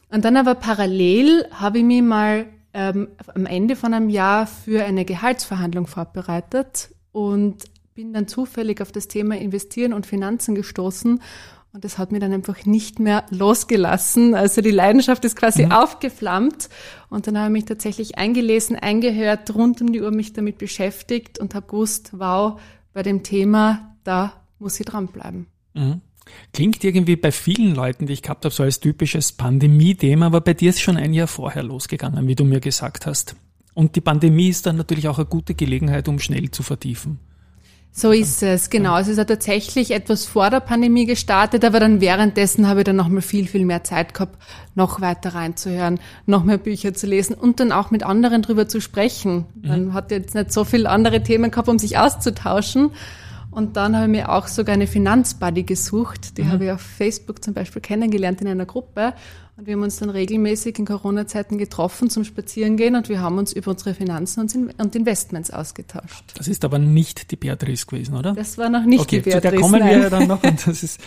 Und 0.10 0.26
dann 0.26 0.38
aber 0.38 0.56
parallel 0.56 1.46
habe 1.52 1.78
ich 1.78 1.84
mich 1.84 2.02
mal 2.02 2.48
ähm, 2.74 3.10
am 3.36 3.46
Ende 3.46 3.76
von 3.76 3.94
einem 3.94 4.10
Jahr 4.10 4.48
für 4.48 4.84
eine 4.84 5.06
Gehaltsverhandlung 5.06 5.86
vorbereitet 5.86 6.90
und 7.12 7.58
bin 7.94 8.12
dann 8.12 8.28
zufällig 8.28 8.82
auf 8.82 8.92
das 8.92 9.08
Thema 9.08 9.38
Investieren 9.38 9.94
und 9.94 10.08
Finanzen 10.08 10.56
gestoßen. 10.56 11.22
Und 11.72 11.84
das 11.84 12.00
hat 12.00 12.12
mir 12.12 12.20
dann 12.20 12.34
einfach 12.34 12.66
nicht 12.66 13.00
mehr 13.00 13.26
losgelassen. 13.30 14.34
Also 14.34 14.62
die 14.62 14.72
Leidenschaft 14.72 15.24
ist 15.24 15.36
quasi 15.36 15.66
aufgeflammt. 15.66 16.70
Und 17.10 17.28
dann 17.28 17.38
habe 17.38 17.48
ich 17.48 17.54
mich 17.54 17.66
tatsächlich 17.66 18.18
eingelesen, 18.18 18.76
eingehört, 18.76 19.54
rund 19.54 19.80
um 19.82 19.92
die 19.92 20.02
Uhr 20.02 20.12
mich 20.12 20.34
damit 20.34 20.58
beschäftigt 20.58 21.38
und 21.38 21.54
habe 21.54 21.68
gewusst, 21.68 22.12
wow, 22.14 22.60
bei 22.94 23.04
dem 23.04 23.22
Thema, 23.22 23.96
da 24.04 24.34
muss 24.58 24.80
ich 24.80 24.86
dranbleiben. 24.86 25.46
Mhm. 25.74 26.02
Klingt 26.54 26.84
irgendwie 26.84 27.16
bei 27.16 27.32
vielen 27.32 27.76
Leuten, 27.76 28.08
die 28.08 28.14
ich 28.14 28.22
gehabt 28.22 28.46
habe, 28.46 28.54
so 28.54 28.64
als 28.64 28.80
typisches 28.80 29.32
Pandemie-Thema, 29.32 30.28
aber 30.28 30.42
bei 30.42 30.54
dir 30.54 30.70
ist 30.70 30.82
schon 30.82 30.98
ein 30.98 31.14
Jahr 31.14 31.28
vorher 31.28 31.64
losgegangen, 31.64 32.28
wie 32.28 32.36
du 32.36 32.46
mir 32.46 32.60
gesagt 32.60 33.06
hast. 33.06 33.36
Und 33.74 33.96
die 33.96 34.02
Pandemie 34.02 34.50
ist 34.50 34.66
dann 34.66 34.76
natürlich 34.76 35.08
auch 35.08 35.18
eine 35.18 35.28
gute 35.28 35.56
Gelegenheit, 35.56 36.08
um 36.08 36.20
schnell 36.20 36.52
zu 36.52 36.64
vertiefen. 36.64 37.20
So 37.92 38.12
ist 38.12 38.44
es, 38.44 38.70
genau. 38.70 38.94
Also 38.94 39.12
es 39.12 39.18
hat 39.18 39.28
tatsächlich 39.28 39.92
etwas 39.92 40.26
vor 40.26 40.50
der 40.50 40.60
Pandemie 40.60 41.06
gestartet, 41.06 41.66
aber 41.66 41.80
dann 41.80 42.00
währenddessen 42.00 42.68
habe 42.68 42.82
ich 42.82 42.84
dann 42.86 42.96
nochmal 42.96 43.22
viel, 43.22 43.48
viel 43.48 43.66
mehr 43.66 43.84
Zeit 43.84 44.14
gehabt, 44.14 44.38
noch 44.76 45.02
weiter 45.02 45.34
reinzuhören, 45.34 46.00
noch 46.26 46.44
mehr 46.44 46.60
Bücher 46.60 46.94
zu 46.94 47.08
lesen 47.08 47.34
und 47.34 47.60
dann 47.60 47.72
auch 47.72 47.92
mit 47.92 48.04
anderen 48.04 48.42
drüber 48.42 48.68
zu 48.68 48.80
sprechen. 48.80 49.46
Man 49.62 49.94
hat 49.94 50.12
jetzt 50.12 50.36
nicht 50.36 50.54
so 50.54 50.64
viele 50.64 50.90
andere 50.90 51.24
Themen 51.24 51.52
gehabt, 51.52 51.68
um 51.68 51.80
sich 51.80 51.98
auszutauschen. 51.98 52.92
Und 53.52 53.78
dann 53.78 53.96
habe 53.96 54.06
ich 54.06 54.12
mir 54.12 54.30
auch 54.30 54.48
sogar 54.48 54.76
eine 54.76 54.86
Finanzbuddy 54.86 55.64
gesucht. 55.64 56.38
Die 56.38 56.44
mhm. 56.44 56.52
habe 56.52 56.66
ich 56.66 56.72
auf 56.72 56.82
Facebook 56.82 57.44
zum 57.44 57.56
Beispiel 57.56 57.82
kennengelernt 57.82 58.42
in 58.42 58.48
einer 58.48 58.68
Gruppe. 58.68 59.14
Und 59.60 59.68
wir 59.68 59.74
haben 59.74 59.84
uns 59.84 59.98
dann 59.98 60.10
regelmäßig 60.10 60.80
in 60.80 60.86
Corona-Zeiten 60.86 61.58
getroffen 61.58 62.10
zum 62.10 62.24
Spazierengehen 62.24 62.96
und 62.96 63.10
wir 63.10 63.20
haben 63.20 63.38
uns 63.38 63.52
über 63.52 63.72
unsere 63.72 63.94
Finanzen 63.94 64.72
und 64.78 64.96
Investments 64.96 65.52
ausgetauscht. 65.52 66.24
Das 66.36 66.48
ist 66.48 66.64
aber 66.64 66.80
nicht 66.80 67.30
die 67.30 67.36
Beatrice 67.36 67.86
gewesen, 67.86 68.16
oder? 68.16 68.32
Das 68.32 68.58
war 68.58 68.70
noch 68.70 68.86
nicht 68.86 69.02
okay, 69.02 69.18
die 69.18 69.32
Beatrice. 69.32 69.42
Zu 69.42 69.52
der 69.52 69.60
kommen 69.60 69.80
nein. 69.82 69.90
wir 69.90 70.04
ja 70.04 70.10
dann 70.10 70.28
noch. 70.30 70.42
Und 70.46 70.66
das 70.66 70.82
ist, 70.82 71.02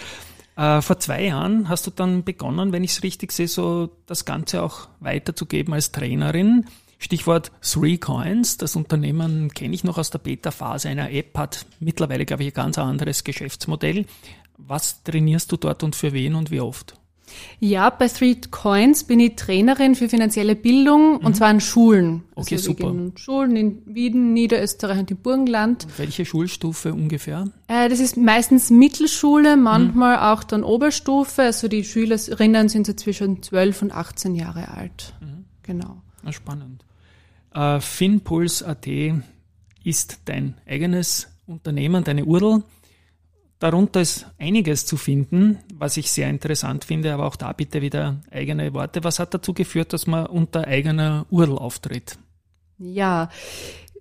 äh, 0.58 0.82
vor 0.82 0.98
zwei 0.98 1.24
Jahren 1.24 1.70
hast 1.70 1.86
du 1.86 1.90
dann 1.92 2.24
begonnen, 2.24 2.72
wenn 2.72 2.84
ich 2.84 2.90
es 2.90 3.02
richtig 3.02 3.32
sehe, 3.32 3.48
so 3.48 3.88
das 4.04 4.26
Ganze 4.26 4.62
auch 4.62 4.88
weiterzugeben 5.00 5.72
als 5.72 5.90
Trainerin. 5.92 6.66
Stichwort 6.98 7.52
Three 7.62 7.96
Coins. 7.96 8.58
Das 8.58 8.76
Unternehmen 8.76 9.48
kenne 9.54 9.74
ich 9.74 9.82
noch 9.82 9.96
aus 9.96 10.10
der 10.10 10.18
Beta-Phase 10.18 10.90
einer 10.90 11.10
App, 11.10 11.38
hat 11.38 11.64
mittlerweile, 11.80 12.26
glaube 12.26 12.42
ich, 12.42 12.50
ein 12.50 12.54
ganz 12.54 12.76
anderes 12.76 13.24
Geschäftsmodell. 13.24 14.04
Was 14.58 15.02
trainierst 15.04 15.50
du 15.50 15.56
dort 15.56 15.82
und 15.82 15.96
für 15.96 16.12
wen 16.12 16.34
und 16.34 16.50
wie 16.50 16.60
oft? 16.60 16.96
Ja, 17.60 17.90
bei 17.90 18.08
Three 18.08 18.36
Coins 18.50 19.04
bin 19.04 19.20
ich 19.20 19.36
Trainerin 19.36 19.94
für 19.94 20.08
finanzielle 20.08 20.56
Bildung 20.56 21.18
mhm. 21.18 21.26
und 21.26 21.36
zwar 21.36 21.50
in 21.50 21.60
Schulen. 21.60 22.24
Okay, 22.34 22.56
also 22.56 22.70
super. 22.70 22.90
In 22.90 23.16
Schulen 23.16 23.56
in 23.56 23.82
Wieden, 23.86 24.32
Niederösterreich 24.32 24.98
und 24.98 25.10
im 25.10 25.16
Burgenland. 25.18 25.84
Und 25.84 25.98
welche 25.98 26.24
Schulstufe 26.24 26.92
ungefähr? 26.92 27.48
Äh, 27.68 27.88
das 27.88 28.00
ist 28.00 28.16
meistens 28.16 28.70
Mittelschule, 28.70 29.56
manchmal 29.56 30.16
mhm. 30.16 30.22
auch 30.22 30.44
dann 30.44 30.64
Oberstufe. 30.64 31.42
Also 31.42 31.68
die 31.68 31.84
Schülerinnen 31.84 32.68
sind 32.68 32.86
so 32.86 32.92
zwischen 32.94 33.42
12 33.42 33.82
und 33.82 33.92
18 33.92 34.34
Jahre 34.34 34.68
alt. 34.68 35.14
Mhm. 35.20 35.44
Genau. 35.62 36.02
Na, 36.22 36.32
spannend. 36.32 36.84
Äh, 37.54 37.80
Finpuls.at 37.80 38.86
ist 39.84 40.20
dein 40.24 40.54
eigenes 40.66 41.28
Unternehmen, 41.46 42.04
deine 42.04 42.24
URL. 42.24 42.62
Darunter 43.62 44.00
ist 44.00 44.26
einiges 44.40 44.86
zu 44.86 44.96
finden, 44.96 45.60
was 45.72 45.96
ich 45.96 46.10
sehr 46.10 46.28
interessant 46.28 46.84
finde, 46.84 47.14
aber 47.14 47.26
auch 47.26 47.36
da 47.36 47.52
bitte 47.52 47.80
wieder 47.80 48.20
eigene 48.28 48.74
Worte. 48.74 49.04
Was 49.04 49.20
hat 49.20 49.34
dazu 49.34 49.54
geführt, 49.54 49.92
dass 49.92 50.08
man 50.08 50.26
unter 50.26 50.66
eigener 50.66 51.26
URL 51.30 51.58
auftritt? 51.58 52.18
Ja, 52.80 53.30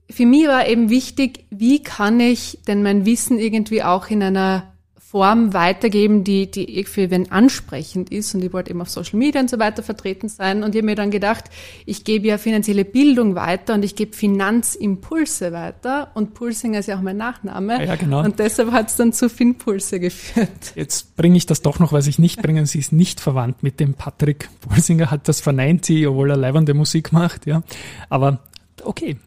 für 0.09 0.25
mich 0.25 0.47
war 0.47 0.67
eben 0.67 0.89
wichtig, 0.89 1.45
wie 1.51 1.83
kann 1.83 2.19
ich 2.19 2.57
denn 2.65 2.81
mein 2.81 3.05
Wissen 3.05 3.37
irgendwie 3.37 3.83
auch 3.83 4.09
in 4.09 4.23
einer 4.23 4.70
Form 5.11 5.53
weitergeben, 5.53 6.23
die, 6.23 6.49
die 6.49 6.85
für 6.85 7.11
wen 7.11 7.29
ansprechend 7.33 8.13
ist. 8.13 8.33
Und 8.33 8.45
ich 8.45 8.53
wollte 8.53 8.69
eben 8.69 8.81
auf 8.81 8.89
Social 8.89 9.19
Media 9.19 9.41
und 9.41 9.49
so 9.49 9.59
weiter 9.59 9.83
vertreten 9.83 10.29
sein. 10.29 10.63
Und 10.63 10.73
ich 10.73 10.79
habe 10.79 10.85
mir 10.85 10.95
dann 10.95 11.11
gedacht, 11.11 11.49
ich 11.85 12.05
gebe 12.05 12.27
ja 12.27 12.37
finanzielle 12.37 12.85
Bildung 12.85 13.35
weiter 13.35 13.73
und 13.73 13.83
ich 13.83 13.97
gebe 13.97 14.15
Finanzimpulse 14.15 15.51
weiter. 15.51 16.11
Und 16.13 16.33
Pulsinger 16.33 16.79
ist 16.79 16.85
ja 16.85 16.95
auch 16.95 17.01
mein 17.01 17.17
Nachname. 17.17 17.85
Ja, 17.85 17.97
genau. 17.97 18.23
Und 18.23 18.39
deshalb 18.39 18.71
hat 18.71 18.87
es 18.87 18.95
dann 18.95 19.11
zu 19.11 19.27
Finpulse 19.27 19.99
geführt. 19.99 20.71
Jetzt 20.75 21.17
bringe 21.17 21.35
ich 21.35 21.45
das 21.45 21.61
doch 21.61 21.79
noch, 21.79 21.91
was 21.91 22.07
ich 22.07 22.17
nicht 22.17 22.41
bringen. 22.41 22.65
Sie 22.65 22.79
ist 22.79 22.93
nicht 22.93 23.19
verwandt 23.19 23.63
mit 23.63 23.81
dem 23.81 23.95
Patrick 23.95 24.47
Pulsinger, 24.61 25.11
hat 25.11 25.27
das 25.27 25.41
verneint 25.41 25.83
sie, 25.83 26.07
obwohl 26.07 26.29
er 26.29 26.37
leibende 26.37 26.73
Musik 26.73 27.11
macht. 27.11 27.47
Ja, 27.47 27.63
Aber 28.07 28.39
okay, 28.81 29.17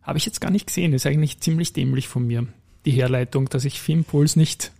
habe 0.00 0.16
ich 0.16 0.24
jetzt 0.24 0.40
gar 0.40 0.50
nicht 0.50 0.68
gesehen. 0.68 0.94
Ist 0.94 1.04
eigentlich 1.04 1.40
ziemlich 1.40 1.74
dämlich 1.74 2.08
von 2.08 2.26
mir, 2.26 2.46
die 2.86 2.92
Herleitung, 2.92 3.50
dass 3.50 3.66
ich 3.66 3.82
Finpuls 3.82 4.34
nicht 4.34 4.72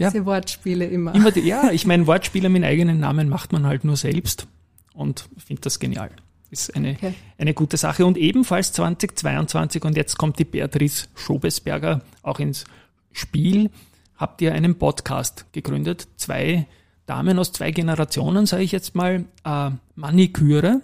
diese 0.00 0.18
ja. 0.18 0.26
Wortspiele 0.26 0.86
immer. 0.86 1.14
immer 1.14 1.30
die, 1.30 1.40
ja, 1.40 1.70
ich 1.72 1.86
meine, 1.86 2.06
Wortspiele 2.06 2.48
mit 2.48 2.64
eigenen 2.64 3.00
Namen 3.00 3.28
macht 3.28 3.52
man 3.52 3.66
halt 3.66 3.84
nur 3.84 3.96
selbst 3.96 4.46
und 4.94 5.28
finde 5.38 5.62
das 5.62 5.78
genial. 5.78 6.10
Ist 6.50 6.74
eine, 6.74 6.92
okay. 6.92 7.14
eine 7.38 7.54
gute 7.54 7.76
Sache. 7.76 8.04
Und 8.04 8.18
ebenfalls 8.18 8.72
2022, 8.72 9.84
und 9.84 9.96
jetzt 9.96 10.18
kommt 10.18 10.38
die 10.40 10.44
Beatrice 10.44 11.06
Schobesberger 11.14 12.02
auch 12.22 12.40
ins 12.40 12.64
Spiel, 13.12 13.70
habt 14.16 14.42
ihr 14.42 14.52
einen 14.52 14.76
Podcast 14.76 15.46
gegründet. 15.52 16.08
Zwei 16.16 16.66
Damen 17.06 17.38
aus 17.38 17.52
zwei 17.52 17.70
Generationen, 17.70 18.46
sage 18.46 18.64
ich 18.64 18.72
jetzt 18.72 18.96
mal, 18.96 19.26
äh, 19.44 19.70
Maniküre, 19.94 20.82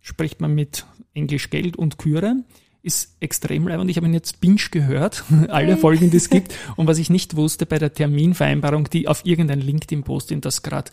spricht 0.00 0.40
man 0.42 0.54
mit 0.54 0.84
Englisch 1.14 1.48
Geld 1.48 1.76
und 1.76 1.96
Küre 1.96 2.44
ist 2.84 3.16
extrem 3.20 3.66
leibend. 3.66 3.90
Ich 3.90 3.96
habe 3.96 4.06
ihn 4.06 4.14
jetzt 4.14 4.40
binge 4.40 4.60
gehört, 4.70 5.24
alle 5.48 5.76
Folgen, 5.76 6.10
die 6.10 6.18
es 6.18 6.30
gibt. 6.30 6.54
Und 6.76 6.86
was 6.86 6.98
ich 6.98 7.10
nicht 7.10 7.34
wusste 7.34 7.66
bei 7.66 7.78
der 7.78 7.94
Terminvereinbarung, 7.94 8.90
die 8.90 9.08
auf 9.08 9.24
irgendein 9.24 9.60
LinkedIn-Posting, 9.60 10.40
das 10.40 10.62
gerade 10.62 10.90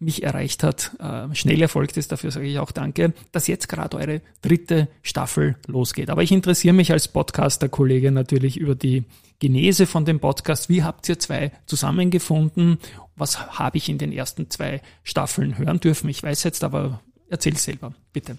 mich 0.00 0.22
erreicht 0.22 0.62
hat, 0.62 0.96
äh, 0.98 1.32
schnell 1.34 1.60
erfolgt 1.60 1.96
ist, 1.98 2.10
dafür 2.10 2.30
sage 2.30 2.46
ich 2.46 2.58
auch 2.58 2.72
danke, 2.72 3.12
dass 3.32 3.46
jetzt 3.46 3.68
gerade 3.68 3.98
eure 3.98 4.22
dritte 4.40 4.88
Staffel 5.02 5.56
losgeht. 5.66 6.10
Aber 6.10 6.22
ich 6.22 6.32
interessiere 6.32 6.74
mich 6.74 6.90
als 6.90 7.06
Podcaster-Kollege 7.08 8.10
natürlich 8.10 8.56
über 8.56 8.74
die 8.74 9.04
Genese 9.38 9.86
von 9.86 10.04
dem 10.04 10.18
Podcast. 10.18 10.68
Wie 10.68 10.82
habt 10.82 11.08
ihr 11.08 11.18
zwei 11.18 11.52
zusammengefunden? 11.66 12.78
Was 13.16 13.58
habe 13.58 13.76
ich 13.76 13.88
in 13.88 13.98
den 13.98 14.12
ersten 14.12 14.50
zwei 14.50 14.80
Staffeln 15.04 15.58
hören 15.58 15.80
dürfen? 15.80 16.08
Ich 16.08 16.22
weiß 16.22 16.44
jetzt, 16.44 16.64
aber 16.64 17.00
erzähl 17.28 17.56
selber, 17.56 17.92
bitte. 18.12 18.36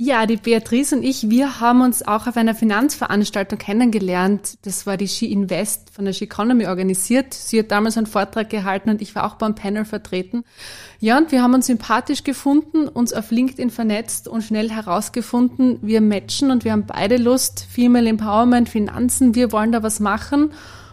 Ja, 0.00 0.26
die 0.26 0.36
Beatrice 0.36 0.94
und 0.94 1.02
ich, 1.02 1.28
wir 1.28 1.58
haben 1.58 1.80
uns 1.80 2.06
auch 2.06 2.28
auf 2.28 2.36
einer 2.36 2.54
Finanzveranstaltung 2.54 3.58
kennengelernt. 3.58 4.56
Das 4.62 4.86
war 4.86 4.96
die 4.96 5.08
She 5.08 5.26
Invest 5.32 5.90
von 5.90 6.04
der 6.04 6.12
She 6.12 6.26
Economy 6.26 6.66
organisiert. 6.68 7.34
Sie 7.34 7.58
hat 7.58 7.72
damals 7.72 7.96
einen 7.96 8.06
Vortrag 8.06 8.48
gehalten 8.48 8.90
und 8.90 9.02
ich 9.02 9.16
war 9.16 9.24
auch 9.24 9.34
beim 9.34 9.56
Panel 9.56 9.84
vertreten. 9.84 10.44
Ja, 11.00 11.18
und 11.18 11.32
wir 11.32 11.42
haben 11.42 11.52
uns 11.52 11.66
sympathisch 11.66 12.22
gefunden, 12.22 12.86
uns 12.86 13.12
auf 13.12 13.32
LinkedIn 13.32 13.70
vernetzt 13.70 14.28
und 14.28 14.42
schnell 14.42 14.70
herausgefunden, 14.70 15.80
wir 15.82 16.00
matchen 16.00 16.52
und 16.52 16.64
wir 16.64 16.70
haben 16.70 16.86
beide 16.86 17.16
Lust, 17.16 17.66
Female 17.68 18.08
Empowerment, 18.08 18.68
Finanzen, 18.68 19.34
wir 19.34 19.50
wollen 19.50 19.72
da 19.72 19.82
was 19.82 19.98
machen. 19.98 20.52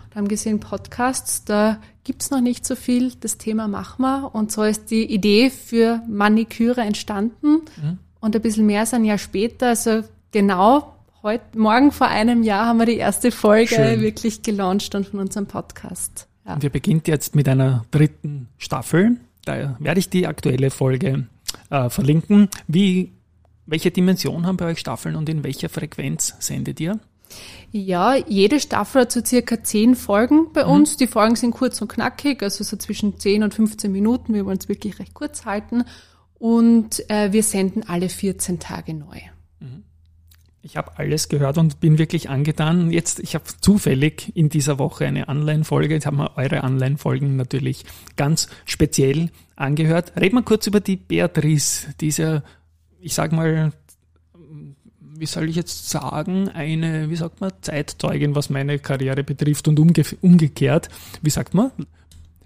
Wir 0.09 0.15
haben 0.15 0.27
gesehen, 0.27 0.59
Podcasts, 0.59 1.45
da 1.45 1.79
gibt's 2.03 2.31
noch 2.31 2.41
nicht 2.41 2.65
so 2.65 2.75
viel, 2.75 3.13
das 3.19 3.37
Thema 3.37 3.67
machen 3.67 4.01
wir. 4.01 4.33
Und 4.33 4.51
so 4.51 4.63
ist 4.63 4.89
die 4.89 5.05
Idee 5.05 5.51
für 5.51 6.01
Maniküre 6.07 6.81
entstanden. 6.81 7.61
Mhm. 7.75 7.99
Und 8.25 8.35
ein 8.35 8.41
bisschen 8.41 8.65
mehr 8.65 8.87
ein 8.91 9.05
Jahr 9.05 9.19
später, 9.19 9.67
also 9.67 10.01
genau 10.31 10.95
heute, 11.21 11.43
morgen 11.55 11.91
vor 11.91 12.07
einem 12.07 12.41
Jahr 12.41 12.65
haben 12.65 12.79
wir 12.79 12.87
die 12.87 12.97
erste 12.97 13.29
Folge 13.29 13.75
Schön. 13.75 14.01
wirklich 14.01 14.41
gelauncht 14.41 14.95
und 14.95 15.05
von 15.05 15.19
unserem 15.19 15.45
Podcast. 15.45 16.27
Ja. 16.43 16.55
Und 16.55 16.63
wir 16.63 16.71
beginnen 16.71 17.03
jetzt 17.05 17.35
mit 17.35 17.47
einer 17.47 17.85
dritten 17.91 18.47
Staffel. 18.57 19.17
Da 19.43 19.77
werde 19.77 19.99
ich 19.99 20.09
die 20.09 20.25
aktuelle 20.25 20.71
Folge 20.71 21.27
äh, 21.69 21.87
verlinken. 21.91 22.49
Wie, 22.67 23.11
welche 23.67 23.91
Dimension 23.91 24.47
haben 24.47 24.57
bei 24.57 24.65
euch 24.65 24.79
Staffeln 24.79 25.15
und 25.15 25.29
in 25.29 25.43
welcher 25.43 25.69
Frequenz 25.69 26.33
sendet 26.39 26.79
ihr? 26.79 26.99
Ja, 27.71 28.15
jede 28.15 28.59
Staffel 28.59 29.01
hat 29.01 29.11
so 29.11 29.23
circa 29.23 29.63
zehn 29.63 29.93
Folgen 29.93 30.51
bei 30.51 30.63
mhm. 30.63 30.71
uns. 30.71 30.97
Die 30.97 31.05
Folgen 31.05 31.35
sind 31.35 31.51
kurz 31.51 31.79
und 31.79 31.89
knackig, 31.89 32.41
also 32.41 32.63
so 32.63 32.75
zwischen 32.75 33.19
10 33.19 33.43
und 33.43 33.53
15 33.53 33.91
Minuten. 33.91 34.33
Wir 34.33 34.47
wollen 34.47 34.57
es 34.57 34.67
wirklich 34.67 34.97
recht 34.97 35.13
kurz 35.13 35.45
halten 35.45 35.83
und 36.45 37.09
äh, 37.09 37.33
wir 37.33 37.41
senden 37.41 37.89
alle 37.89 38.07
14 38.07 38.59
Tage 38.59 38.93
neu. 38.93 39.17
Mhm. 39.59 39.81
Ich 40.61 40.77
habe 40.77 40.91
alles 40.99 41.27
gehört 41.27 41.57
und 41.57 41.79
bin 41.79 41.97
wirklich 41.97 42.29
angetan. 42.29 42.91
Jetzt, 42.91 43.19
ich 43.19 43.33
habe 43.33 43.45
zufällig 43.61 44.31
in 44.35 44.49
dieser 44.49 44.77
Woche 44.77 45.07
eine 45.07 45.27
Online-Folge, 45.27 45.95
jetzt 45.95 46.05
haben 46.05 46.17
wir 46.17 46.37
eure 46.37 46.61
Online-Folgen 46.61 47.35
natürlich 47.35 47.83
ganz 48.15 48.47
speziell 48.65 49.31
angehört. 49.55 50.13
Reden 50.21 50.35
wir 50.35 50.43
kurz 50.43 50.67
über 50.67 50.81
die 50.81 50.97
Beatrice, 50.97 51.87
diese, 51.99 52.43
ich 52.99 53.15
sag 53.15 53.31
mal, 53.31 53.71
wie 55.17 55.25
soll 55.25 55.49
ich 55.49 55.55
jetzt 55.55 55.89
sagen, 55.89 56.49
eine, 56.49 57.09
wie 57.09 57.15
sagt 57.15 57.41
man, 57.41 57.53
Zeitzeugin, 57.61 58.35
was 58.35 58.51
meine 58.51 58.77
Karriere 58.77 59.23
betrifft 59.23 59.67
und 59.67 59.79
umge 59.79 60.03
umgekehrt. 60.21 60.89
Wie 61.23 61.31
sagt 61.31 61.55
man? 61.55 61.71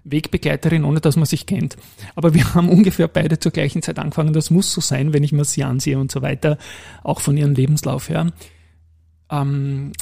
Wegbegleiterin, 0.04 0.84
ohne 0.84 1.00
dass 1.00 1.16
man 1.16 1.26
sich 1.26 1.46
kennt. 1.46 1.76
Aber 2.14 2.34
wir 2.34 2.54
haben 2.54 2.68
ungefähr 2.68 3.08
beide 3.08 3.38
zur 3.38 3.52
gleichen 3.52 3.82
Zeit 3.82 3.98
angefangen. 3.98 4.32
Das 4.32 4.50
muss 4.50 4.72
so 4.72 4.80
sein, 4.80 5.12
wenn 5.12 5.24
ich 5.24 5.32
mir 5.32 5.44
sie 5.44 5.64
ansehe 5.64 5.98
und 5.98 6.10
so 6.10 6.22
weiter, 6.22 6.58
auch 7.02 7.20
von 7.20 7.36
ihrem 7.36 7.54
Lebenslauf 7.54 8.08
her. 8.08 8.32
Ähm, 9.30 9.92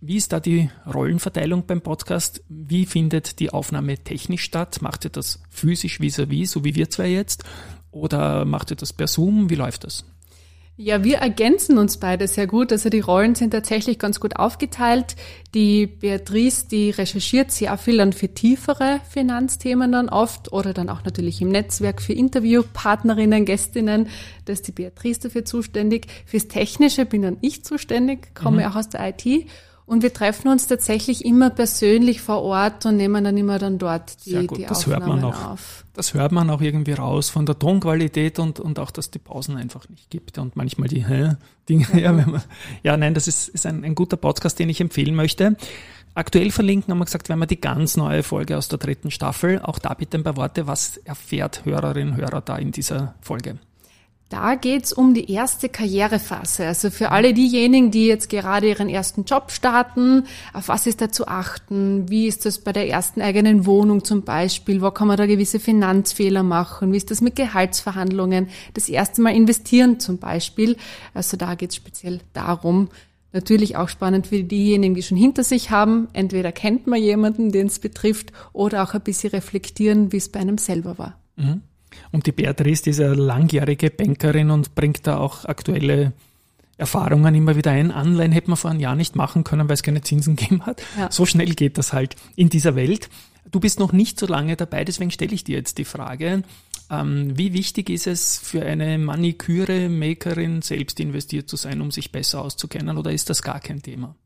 wie 0.00 0.16
ist 0.16 0.32
da 0.32 0.40
die 0.40 0.70
Rollenverteilung 0.92 1.66
beim 1.66 1.80
Podcast? 1.80 2.44
Wie 2.48 2.86
findet 2.86 3.40
die 3.40 3.50
Aufnahme 3.50 3.98
technisch 3.98 4.42
statt? 4.42 4.82
Macht 4.82 5.04
ihr 5.04 5.10
das 5.10 5.42
physisch 5.48 6.00
vis-à-vis, 6.00 6.50
-vis, 6.50 6.52
so 6.52 6.64
wie 6.64 6.74
wir 6.74 6.90
zwei 6.90 7.08
jetzt? 7.08 7.44
Oder 7.90 8.44
macht 8.44 8.70
ihr 8.70 8.76
das 8.76 8.92
per 8.92 9.06
Zoom? 9.06 9.48
Wie 9.48 9.54
läuft 9.54 9.84
das? 9.84 10.04
Ja, 10.78 11.02
wir 11.02 11.18
ergänzen 11.18 11.78
uns 11.78 11.96
beide 11.96 12.28
sehr 12.28 12.46
gut. 12.46 12.70
Also 12.70 12.90
die 12.90 13.00
Rollen 13.00 13.34
sind 13.34 13.52
tatsächlich 13.52 13.98
ganz 13.98 14.20
gut 14.20 14.36
aufgeteilt. 14.36 15.16
Die 15.54 15.86
Beatrice, 15.86 16.68
die 16.68 16.90
recherchiert 16.90 17.50
sehr 17.50 17.78
viel 17.78 17.96
dann 17.96 18.12
für 18.12 18.28
tiefere 18.28 19.00
Finanzthemen 19.08 19.90
dann 19.92 20.10
oft 20.10 20.52
oder 20.52 20.74
dann 20.74 20.90
auch 20.90 21.02
natürlich 21.02 21.40
im 21.40 21.48
Netzwerk 21.48 22.02
für 22.02 22.12
Interviewpartnerinnen, 22.12 23.46
Gästinnen. 23.46 24.08
Da 24.44 24.52
ist 24.52 24.68
die 24.68 24.72
Beatrice 24.72 25.20
dafür 25.20 25.46
zuständig. 25.46 26.08
Fürs 26.26 26.48
Technische 26.48 27.06
bin 27.06 27.22
dann 27.22 27.38
ich 27.40 27.64
zuständig, 27.64 28.34
komme 28.34 28.60
mhm. 28.60 28.70
auch 28.70 28.76
aus 28.76 28.90
der 28.90 29.08
IT. 29.08 29.46
Und 29.86 30.02
wir 30.02 30.12
treffen 30.12 30.48
uns 30.48 30.66
tatsächlich 30.66 31.24
immer 31.24 31.48
persönlich 31.48 32.20
vor 32.20 32.42
Ort 32.42 32.84
und 32.86 32.96
nehmen 32.96 33.22
dann 33.22 33.36
immer 33.36 33.60
dann 33.60 33.78
dort 33.78 34.26
die, 34.26 34.30
Sehr 34.30 34.44
gut, 34.44 34.58
die 34.58 34.64
das 34.64 34.80
Aufnahmen 34.80 35.06
hört 35.06 35.22
man 35.22 35.24
auch. 35.24 35.50
auf. 35.52 35.84
Das 35.94 36.12
hört 36.12 36.32
man 36.32 36.50
auch 36.50 36.60
irgendwie 36.60 36.92
raus 36.92 37.30
von 37.30 37.46
der 37.46 37.56
Tonqualität 37.56 38.40
und, 38.40 38.58
und 38.58 38.80
auch, 38.80 38.90
dass 38.90 39.12
die 39.12 39.20
Pausen 39.20 39.56
einfach 39.56 39.88
nicht 39.88 40.10
gibt 40.10 40.38
und 40.38 40.56
manchmal 40.56 40.88
die 40.88 41.06
hä, 41.06 41.36
Dinge. 41.68 41.86
Ja, 41.94 42.16
wenn 42.16 42.30
man, 42.32 42.42
ja, 42.82 42.96
nein, 42.96 43.14
das 43.14 43.28
ist, 43.28 43.48
ist 43.48 43.64
ein, 43.64 43.84
ein 43.84 43.94
guter 43.94 44.16
Podcast, 44.16 44.58
den 44.58 44.68
ich 44.68 44.80
empfehlen 44.80 45.14
möchte. 45.14 45.56
Aktuell 46.14 46.50
verlinken 46.50 46.90
haben 46.90 46.98
wir 46.98 47.04
gesagt, 47.04 47.28
wenn 47.28 47.38
wir 47.38 47.46
die 47.46 47.60
ganz 47.60 47.96
neue 47.96 48.24
Folge 48.24 48.56
aus 48.56 48.68
der 48.68 48.78
dritten 48.78 49.12
Staffel, 49.12 49.60
auch 49.60 49.78
da 49.78 49.94
bitte 49.94 50.18
ein 50.18 50.24
paar 50.24 50.36
Worte, 50.36 50.66
was 50.66 50.96
erfährt 50.96 51.64
Hörerinnen 51.64 52.14
und 52.14 52.20
Hörer 52.20 52.40
da 52.40 52.56
in 52.56 52.72
dieser 52.72 53.14
Folge? 53.20 53.58
Da 54.28 54.56
geht's 54.56 54.92
um 54.92 55.14
die 55.14 55.30
erste 55.30 55.68
Karrierephase. 55.68 56.66
Also 56.66 56.90
für 56.90 57.12
alle 57.12 57.32
diejenigen, 57.32 57.92
die 57.92 58.06
jetzt 58.06 58.28
gerade 58.28 58.68
ihren 58.68 58.88
ersten 58.88 59.24
Job 59.24 59.52
starten, 59.52 60.24
auf 60.52 60.66
was 60.66 60.88
ist 60.88 61.00
da 61.00 61.12
zu 61.12 61.28
achten? 61.28 62.10
Wie 62.10 62.26
ist 62.26 62.44
das 62.44 62.58
bei 62.58 62.72
der 62.72 62.88
ersten 62.88 63.22
eigenen 63.22 63.66
Wohnung 63.66 64.04
zum 64.04 64.22
Beispiel? 64.22 64.82
Wo 64.82 64.90
kann 64.90 65.06
man 65.06 65.16
da 65.16 65.26
gewisse 65.26 65.60
Finanzfehler 65.60 66.42
machen? 66.42 66.92
Wie 66.92 66.96
ist 66.96 67.12
das 67.12 67.20
mit 67.20 67.36
Gehaltsverhandlungen? 67.36 68.48
Das 68.74 68.88
erste 68.88 69.22
Mal 69.22 69.36
investieren 69.36 70.00
zum 70.00 70.18
Beispiel. 70.18 70.76
Also 71.14 71.36
da 71.36 71.54
geht's 71.54 71.76
speziell 71.76 72.20
darum. 72.32 72.88
Natürlich 73.32 73.76
auch 73.76 73.88
spannend 73.88 74.26
für 74.26 74.42
diejenigen, 74.42 74.94
die 74.96 75.04
schon 75.04 75.18
hinter 75.18 75.44
sich 75.44 75.70
haben. 75.70 76.08
Entweder 76.14 76.50
kennt 76.50 76.88
man 76.88 77.00
jemanden, 77.00 77.52
den 77.52 77.68
es 77.68 77.78
betrifft, 77.78 78.32
oder 78.52 78.82
auch 78.82 78.94
ein 78.94 79.02
bisschen 79.02 79.30
reflektieren, 79.30 80.10
wie 80.10 80.16
es 80.16 80.30
bei 80.30 80.40
einem 80.40 80.58
selber 80.58 80.98
war. 80.98 81.20
Mhm. 81.36 81.62
Und 82.12 82.26
die 82.26 82.32
Beatrice, 82.32 82.84
die 82.84 82.90
ist 82.90 83.00
eine 83.00 83.14
langjährige 83.14 83.90
Bankerin 83.90 84.50
und 84.50 84.74
bringt 84.74 85.06
da 85.06 85.18
auch 85.18 85.44
aktuelle 85.44 86.12
Erfahrungen 86.78 87.34
immer 87.34 87.56
wieder 87.56 87.70
ein. 87.70 87.90
Anleihen 87.90 88.32
hätte 88.32 88.50
man 88.50 88.56
vor 88.56 88.70
einem 88.70 88.80
Jahr 88.80 88.96
nicht 88.96 89.16
machen 89.16 89.44
können, 89.44 89.68
weil 89.68 89.74
es 89.74 89.82
keine 89.82 90.02
Zinsen 90.02 90.36
gegeben 90.36 90.66
hat. 90.66 90.82
Ja. 90.98 91.10
So 91.10 91.26
schnell 91.26 91.54
geht 91.54 91.78
das 91.78 91.92
halt 91.92 92.16
in 92.34 92.48
dieser 92.48 92.76
Welt. 92.76 93.08
Du 93.50 93.60
bist 93.60 93.78
noch 93.78 93.92
nicht 93.92 94.18
so 94.18 94.26
lange 94.26 94.56
dabei, 94.56 94.84
deswegen 94.84 95.10
stelle 95.10 95.32
ich 95.32 95.44
dir 95.44 95.56
jetzt 95.56 95.78
die 95.78 95.84
Frage, 95.84 96.42
ähm, 96.90 97.36
wie 97.38 97.52
wichtig 97.52 97.90
ist 97.90 98.06
es 98.06 98.38
für 98.38 98.62
eine 98.62 98.98
Maniküre-Makerin 98.98 100.62
selbst 100.62 101.00
investiert 101.00 101.48
zu 101.48 101.56
sein, 101.56 101.80
um 101.80 101.90
sich 101.90 102.12
besser 102.12 102.42
auszukennen 102.42 102.98
oder 102.98 103.12
ist 103.12 103.30
das 103.30 103.42
gar 103.42 103.60
kein 103.60 103.82
Thema? 103.82 104.16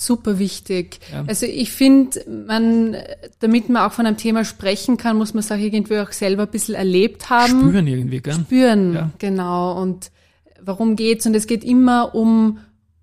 Super 0.00 0.38
wichtig. 0.38 1.00
Ja. 1.12 1.24
Also 1.26 1.44
ich 1.44 1.72
finde, 1.72 2.20
man, 2.46 2.96
damit 3.40 3.68
man 3.68 3.82
auch 3.82 3.92
von 3.92 4.06
einem 4.06 4.16
Thema 4.16 4.44
sprechen 4.44 4.96
kann, 4.96 5.16
muss 5.16 5.34
man 5.34 5.40
es 5.40 5.50
auch 5.50 5.56
irgendwie 5.56 5.98
auch 5.98 6.12
selber 6.12 6.44
ein 6.44 6.50
bisschen 6.50 6.76
erlebt 6.76 7.30
haben. 7.30 7.62
Spüren 7.62 7.86
irgendwie, 7.88 8.20
gell? 8.20 8.34
Spüren, 8.34 8.94
Ja. 8.94 9.10
genau. 9.18 9.82
Und 9.82 10.12
warum 10.60 10.94
geht's? 10.94 11.26
Und 11.26 11.34
es 11.34 11.48
geht 11.48 11.64
immer 11.64 12.14
um 12.14 12.58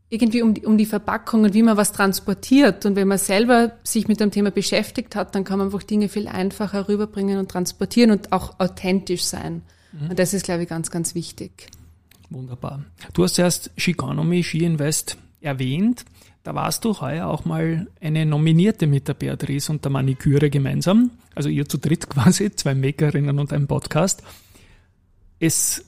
irgendwie 0.08 0.42
um 0.42 0.54
die, 0.54 0.66
um 0.66 0.78
die 0.78 0.86
Verpackung 0.86 1.44
und 1.44 1.54
wie 1.54 1.64
man 1.64 1.76
was 1.76 1.92
transportiert. 1.92 2.86
Und 2.86 2.96
wenn 2.96 3.10
man 3.10 3.18
selber 3.18 3.74
sich 3.84 4.08
mit 4.08 4.22
dem 4.22 4.32
Thema 4.32 4.52
beschäftigt 4.52 5.18
hat, 5.18 5.36
dann 5.36 5.44
kann 5.44 5.58
man 5.58 5.68
einfach 5.68 5.84
Dinge 5.84 6.08
viel 6.08 6.30
einfacher 6.30 6.88
rüberbringen 6.88 7.40
und 7.40 7.52
transportieren 7.52 8.12
und 8.12 8.32
auch 8.32 8.58
authentisch 8.62 9.24
sein. 9.24 9.64
Und 10.10 10.18
das 10.18 10.34
ist, 10.34 10.46
glaube 10.46 10.64
ich, 10.64 10.70
ganz, 10.70 10.92
ganz 10.92 11.14
wichtig. 11.14 11.68
Wunderbar. 12.30 12.86
Du 13.14 13.24
hast 13.26 13.38
erst 13.38 13.72
Sheconomy, 13.76 14.44
Ski 14.44 14.64
Invest 14.64 15.18
erwähnt. 15.42 16.06
Da 16.46 16.54
warst 16.54 16.86
du 16.86 17.02
heuer 17.02 17.26
auch 17.26 17.44
mal 17.46 17.88
eine 18.00 18.24
Nominierte 18.24 18.86
mit 18.86 19.08
der 19.08 19.16
Beatrice 19.16 19.72
und 19.72 19.84
der 19.84 19.92
Maniküre 19.92 20.52
gemeinsam. 20.52 21.10
Also 21.34 21.50
ihr 21.50 21.68
zu 21.68 21.80
dritt 21.80 22.08
quasi, 22.10 22.52
zwei 22.56 22.76
Makerinnen 22.76 23.40
und 23.40 23.52
ein 23.52 23.66
Podcast. 23.66 24.22
Es 25.40 25.84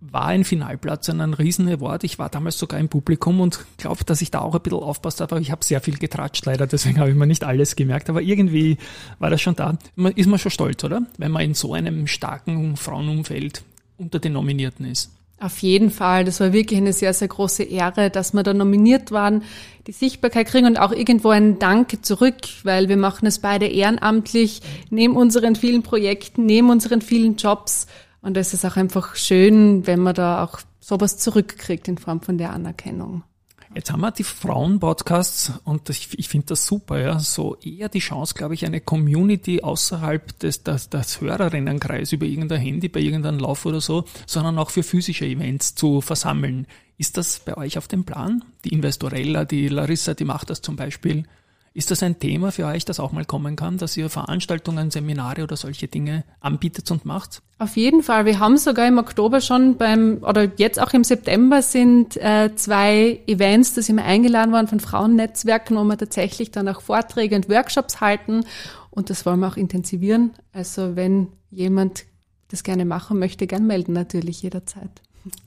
war 0.00 0.28
ein 0.28 0.44
Finalplatz 0.44 1.10
und 1.10 1.20
ein 1.20 1.34
riesen 1.34 1.68
Award. 1.68 2.04
Ich 2.04 2.18
war 2.18 2.30
damals 2.30 2.58
sogar 2.58 2.80
im 2.80 2.88
Publikum 2.88 3.42
und 3.42 3.66
glaube, 3.76 4.02
dass 4.04 4.22
ich 4.22 4.30
da 4.30 4.38
auch 4.40 4.54
ein 4.54 4.62
bisschen 4.62 4.78
aufpasst 4.78 5.20
habe. 5.20 5.38
Ich 5.38 5.50
habe 5.50 5.62
sehr 5.62 5.82
viel 5.82 5.98
getratscht 5.98 6.46
leider, 6.46 6.66
deswegen 6.66 6.98
habe 6.98 7.10
ich 7.10 7.16
mir 7.16 7.26
nicht 7.26 7.44
alles 7.44 7.76
gemerkt. 7.76 8.08
Aber 8.08 8.22
irgendwie 8.22 8.78
war 9.18 9.28
das 9.28 9.42
schon 9.42 9.54
da. 9.54 9.76
Ist 10.14 10.28
man 10.28 10.38
schon 10.38 10.50
stolz, 10.50 10.82
oder? 10.82 11.02
Wenn 11.18 11.30
man 11.30 11.42
in 11.42 11.52
so 11.52 11.74
einem 11.74 12.06
starken 12.06 12.78
Frauenumfeld 12.78 13.64
unter 13.98 14.18
den 14.18 14.32
Nominierten 14.32 14.86
ist. 14.86 15.10
Auf 15.40 15.62
jeden 15.62 15.90
Fall. 15.90 16.24
Das 16.24 16.38
war 16.38 16.52
wirklich 16.52 16.78
eine 16.78 16.92
sehr, 16.92 17.14
sehr 17.14 17.28
große 17.28 17.62
Ehre, 17.62 18.10
dass 18.10 18.34
wir 18.34 18.42
da 18.42 18.52
nominiert 18.52 19.10
waren, 19.10 19.42
die 19.86 19.92
Sichtbarkeit 19.92 20.46
kriegen 20.46 20.66
und 20.66 20.78
auch 20.78 20.92
irgendwo 20.92 21.30
ein 21.30 21.58
Danke 21.58 22.02
zurück, 22.02 22.36
weil 22.62 22.90
wir 22.90 22.98
machen 22.98 23.24
es 23.24 23.38
beide 23.38 23.66
ehrenamtlich, 23.66 24.60
neben 24.90 25.16
unseren 25.16 25.56
vielen 25.56 25.82
Projekten, 25.82 26.44
neben 26.44 26.68
unseren 26.68 27.00
vielen 27.00 27.36
Jobs. 27.36 27.86
Und 28.20 28.36
es 28.36 28.52
ist 28.52 28.66
auch 28.66 28.76
einfach 28.76 29.16
schön, 29.16 29.86
wenn 29.86 30.00
man 30.00 30.14
da 30.14 30.44
auch 30.44 30.60
sowas 30.78 31.16
zurückkriegt 31.16 31.88
in 31.88 31.96
Form 31.96 32.20
von 32.20 32.36
der 32.36 32.52
Anerkennung. 32.52 33.22
Jetzt 33.72 33.92
haben 33.92 34.00
wir 34.00 34.10
die 34.10 34.24
Frauen-Podcasts 34.24 35.52
und 35.62 35.88
ich, 35.90 36.18
ich 36.18 36.28
finde 36.28 36.48
das 36.48 36.66
super, 36.66 36.98
ja. 36.98 37.20
So 37.20 37.56
eher 37.62 37.88
die 37.88 38.00
Chance, 38.00 38.34
glaube 38.34 38.54
ich, 38.54 38.66
eine 38.66 38.80
Community 38.80 39.62
außerhalb 39.62 40.36
des, 40.40 40.64
des, 40.64 40.90
des 40.90 41.20
Hörerinnenkreis 41.20 42.12
über 42.12 42.26
irgendein 42.26 42.60
Handy 42.60 42.88
bei 42.88 42.98
irgendeinem 42.98 43.38
Lauf 43.38 43.64
oder 43.66 43.80
so, 43.80 44.04
sondern 44.26 44.58
auch 44.58 44.70
für 44.70 44.82
physische 44.82 45.24
Events 45.24 45.76
zu 45.76 46.00
versammeln. 46.00 46.66
Ist 46.98 47.16
das 47.16 47.38
bei 47.38 47.56
euch 47.56 47.78
auf 47.78 47.86
dem 47.86 48.04
Plan? 48.04 48.44
Die 48.64 48.70
Investorella, 48.70 49.44
die 49.44 49.68
Larissa, 49.68 50.14
die 50.14 50.24
macht 50.24 50.50
das 50.50 50.62
zum 50.62 50.74
Beispiel. 50.74 51.24
Ist 51.72 51.92
das 51.92 52.02
ein 52.02 52.18
Thema 52.18 52.50
für 52.50 52.66
euch, 52.66 52.84
das 52.84 52.98
auch 52.98 53.12
mal 53.12 53.24
kommen 53.24 53.54
kann, 53.54 53.78
dass 53.78 53.96
ihr 53.96 54.10
Veranstaltungen, 54.10 54.90
Seminare 54.90 55.44
oder 55.44 55.56
solche 55.56 55.86
Dinge 55.86 56.24
anbietet 56.40 56.90
und 56.90 57.04
macht? 57.04 57.42
Auf 57.58 57.76
jeden 57.76 58.02
Fall. 58.02 58.24
Wir 58.24 58.40
haben 58.40 58.56
sogar 58.56 58.88
im 58.88 58.98
Oktober 58.98 59.40
schon 59.40 59.76
beim, 59.76 60.18
oder 60.22 60.50
jetzt 60.56 60.80
auch 60.80 60.92
im 60.94 61.04
September 61.04 61.62
sind 61.62 62.16
äh, 62.16 62.50
zwei 62.56 63.20
Events, 63.28 63.74
da 63.74 63.82
sind 63.82 63.96
wir 63.96 64.04
eingeladen 64.04 64.50
worden 64.50 64.66
von 64.66 64.80
Frauennetzwerken, 64.80 65.76
wo 65.76 65.84
wir 65.84 65.96
tatsächlich 65.96 66.50
dann 66.50 66.66
auch 66.66 66.80
Vorträge 66.80 67.36
und 67.36 67.48
Workshops 67.48 68.00
halten. 68.00 68.44
Und 68.90 69.08
das 69.08 69.24
wollen 69.24 69.38
wir 69.38 69.46
auch 69.46 69.56
intensivieren. 69.56 70.32
Also 70.52 70.96
wenn 70.96 71.28
jemand 71.52 72.04
das 72.48 72.64
gerne 72.64 72.84
machen 72.84 73.20
möchte, 73.20 73.46
gern 73.46 73.68
melden 73.68 73.92
natürlich 73.92 74.42
jederzeit. 74.42 74.90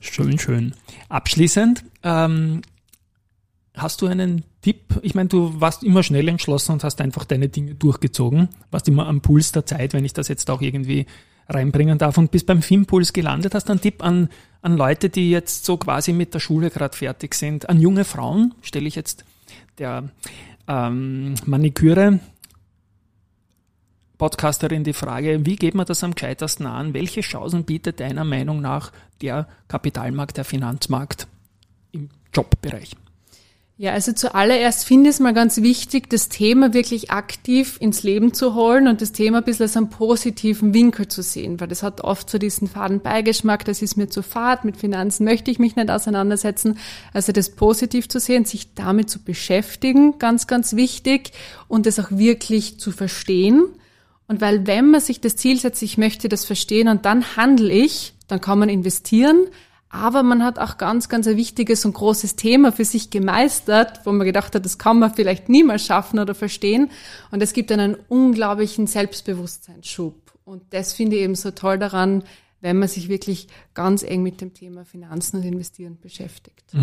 Schön, 0.00 0.38
schön. 0.38 0.74
Abschließend, 1.10 1.84
ähm, 2.02 2.62
hast 3.74 4.00
du 4.00 4.06
einen 4.06 4.44
Tipp? 4.64 4.98
Ich 5.02 5.14
meine, 5.14 5.28
du 5.28 5.60
warst 5.60 5.82
immer 5.82 6.02
schnell 6.02 6.26
entschlossen 6.26 6.72
und 6.72 6.84
hast 6.84 7.02
einfach 7.02 7.26
deine 7.26 7.50
Dinge 7.50 7.74
durchgezogen, 7.74 8.48
warst 8.70 8.88
immer 8.88 9.06
am 9.06 9.20
Puls 9.20 9.52
der 9.52 9.66
Zeit, 9.66 9.92
wenn 9.92 10.06
ich 10.06 10.14
das 10.14 10.28
jetzt 10.28 10.48
auch 10.48 10.62
irgendwie 10.62 11.04
reinbringen 11.50 11.98
darf 11.98 12.16
und 12.16 12.30
bist 12.30 12.46
beim 12.46 12.62
Filmpuls 12.62 13.12
gelandet. 13.12 13.54
Hast 13.54 13.68
du 13.68 13.72
einen 13.72 13.82
Tipp 13.82 14.02
an, 14.02 14.30
an 14.62 14.78
Leute, 14.78 15.10
die 15.10 15.30
jetzt 15.30 15.66
so 15.66 15.76
quasi 15.76 16.14
mit 16.14 16.32
der 16.32 16.40
Schule 16.40 16.70
gerade 16.70 16.96
fertig 16.96 17.34
sind? 17.34 17.68
An 17.68 17.78
junge 17.78 18.06
Frauen 18.06 18.54
stelle 18.62 18.88
ich 18.88 18.94
jetzt 18.94 19.26
der 19.76 20.08
ähm, 20.66 21.34
Maniküre 21.44 22.20
Podcasterin 24.16 24.84
die 24.84 24.94
Frage, 24.94 25.44
wie 25.44 25.56
geht 25.56 25.74
man 25.74 25.84
das 25.84 26.02
am 26.02 26.14
gescheitersten 26.14 26.64
an? 26.64 26.94
Welche 26.94 27.20
Chancen 27.20 27.64
bietet 27.64 28.00
deiner 28.00 28.24
Meinung 28.24 28.62
nach 28.62 28.92
der 29.20 29.46
Kapitalmarkt, 29.68 30.38
der 30.38 30.44
Finanzmarkt 30.44 31.26
im 31.92 32.08
Jobbereich? 32.32 32.96
Ja, 33.76 33.90
also 33.92 34.12
zuallererst 34.12 34.84
finde 34.84 35.10
ich 35.10 35.16
es 35.16 35.20
mal 35.20 35.34
ganz 35.34 35.60
wichtig, 35.60 36.08
das 36.08 36.28
Thema 36.28 36.72
wirklich 36.74 37.10
aktiv 37.10 37.76
ins 37.80 38.04
Leben 38.04 38.32
zu 38.32 38.54
holen 38.54 38.86
und 38.86 39.00
das 39.00 39.10
Thema 39.10 39.38
ein 39.38 39.44
bisschen 39.44 39.64
als 39.64 39.76
einen 39.76 39.90
positiven 39.90 40.72
Winkel 40.72 41.08
zu 41.08 41.24
sehen, 41.24 41.58
weil 41.58 41.66
das 41.66 41.82
hat 41.82 42.00
oft 42.02 42.30
so 42.30 42.38
diesen 42.38 42.68
faden 42.68 43.00
Beigeschmack, 43.00 43.64
das 43.64 43.82
ist 43.82 43.96
mir 43.96 44.08
zu 44.08 44.22
fad, 44.22 44.64
mit 44.64 44.76
Finanzen 44.76 45.24
möchte 45.24 45.50
ich 45.50 45.58
mich 45.58 45.74
nicht 45.74 45.90
auseinandersetzen. 45.90 46.78
Also 47.12 47.32
das 47.32 47.50
positiv 47.50 48.08
zu 48.08 48.20
sehen, 48.20 48.44
sich 48.44 48.74
damit 48.74 49.10
zu 49.10 49.18
beschäftigen, 49.18 50.20
ganz, 50.20 50.46
ganz 50.46 50.76
wichtig 50.76 51.32
und 51.66 51.86
das 51.86 51.98
auch 51.98 52.12
wirklich 52.12 52.78
zu 52.78 52.92
verstehen. 52.92 53.64
Und 54.28 54.40
weil 54.40 54.68
wenn 54.68 54.92
man 54.92 55.00
sich 55.00 55.20
das 55.20 55.34
Ziel 55.34 55.58
setzt, 55.58 55.82
ich 55.82 55.98
möchte 55.98 56.28
das 56.28 56.44
verstehen 56.44 56.86
und 56.86 57.04
dann 57.06 57.36
handle 57.36 57.72
ich, 57.72 58.14
dann 58.28 58.40
kann 58.40 58.60
man 58.60 58.68
investieren, 58.68 59.48
aber 59.94 60.24
man 60.24 60.42
hat 60.42 60.58
auch 60.58 60.76
ganz, 60.76 61.08
ganz 61.08 61.28
ein 61.28 61.36
wichtiges 61.36 61.84
und 61.84 61.92
großes 61.92 62.34
Thema 62.34 62.72
für 62.72 62.84
sich 62.84 63.10
gemeistert, 63.10 64.00
wo 64.04 64.10
man 64.10 64.26
gedacht 64.26 64.54
hat, 64.56 64.64
das 64.64 64.76
kann 64.76 64.98
man 64.98 65.14
vielleicht 65.14 65.48
niemals 65.48 65.86
schaffen 65.86 66.18
oder 66.18 66.34
verstehen. 66.34 66.90
Und 67.30 67.42
es 67.42 67.52
gibt 67.52 67.70
einen 67.70 67.96
unglaublichen 68.08 68.88
Selbstbewusstseinsschub. 68.88 70.32
Und 70.44 70.62
das 70.70 70.94
finde 70.94 71.16
ich 71.16 71.22
eben 71.22 71.36
so 71.36 71.52
toll 71.52 71.78
daran, 71.78 72.24
wenn 72.60 72.78
man 72.78 72.88
sich 72.88 73.08
wirklich 73.08 73.46
ganz 73.72 74.02
eng 74.02 74.24
mit 74.24 74.40
dem 74.40 74.52
Thema 74.52 74.84
Finanzen 74.84 75.36
und 75.36 75.44
Investieren 75.44 75.96
beschäftigt. 76.00 76.74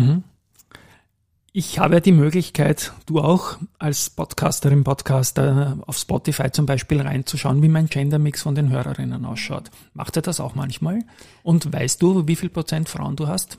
Ich 1.54 1.78
habe 1.78 1.94
ja 1.94 2.00
die 2.00 2.12
Möglichkeit, 2.12 2.92
du 3.04 3.20
auch 3.20 3.58
als 3.78 4.08
Podcasterin, 4.08 4.84
Podcaster 4.84 5.76
auf 5.86 5.98
Spotify 5.98 6.50
zum 6.50 6.64
Beispiel 6.64 7.02
reinzuschauen, 7.02 7.60
wie 7.60 7.68
mein 7.68 7.88
Gendermix 7.88 8.40
von 8.40 8.54
den 8.54 8.70
Hörerinnen 8.70 9.26
ausschaut. 9.26 9.70
Macht 9.92 10.16
ihr 10.16 10.22
das 10.22 10.40
auch 10.40 10.54
manchmal? 10.54 11.00
Und 11.42 11.70
weißt 11.70 12.00
du, 12.00 12.26
wie 12.26 12.36
viel 12.36 12.48
Prozent 12.48 12.88
Frauen 12.88 13.16
du 13.16 13.28
hast? 13.28 13.58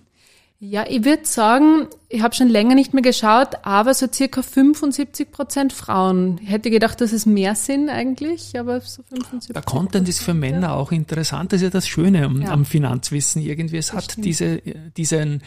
Ja, 0.59 0.85
ich 0.89 1.03
würde 1.05 1.25
sagen, 1.25 1.87
ich 2.09 2.21
habe 2.23 2.33
schon 2.33 2.47
länger 2.47 2.73
nicht 2.73 2.93
mehr 2.95 3.03
geschaut, 3.03 3.49
aber 3.63 3.93
so 3.93 4.07
circa 4.11 4.41
75 4.41 5.29
Prozent 5.31 5.71
Frauen. 5.73 6.39
Ich 6.41 6.49
hätte 6.49 6.71
gedacht, 6.71 6.99
dass 7.01 7.11
es 7.11 7.25
mehr 7.27 7.53
sind 7.53 7.89
eigentlich, 7.89 8.57
aber 8.57 8.79
so 8.81 9.03
75 9.03 9.53
Der 9.53 9.61
Content 9.61 10.09
ist 10.09 10.21
für 10.23 10.33
Männer 10.33 10.73
auch 10.77 10.91
interessant. 10.91 11.51
Das 11.51 11.57
ist 11.57 11.63
ja 11.65 11.69
das 11.69 11.87
Schöne 11.87 12.25
am, 12.25 12.41
Ja. 12.41 12.49
am 12.51 12.65
Finanzwissen 12.65 13.41
irgendwie. 13.43 13.77
Es 13.77 13.93
hat 13.93 14.05
stimmt. 14.05 14.25
diese, 14.25 14.61
diesen 14.95 15.43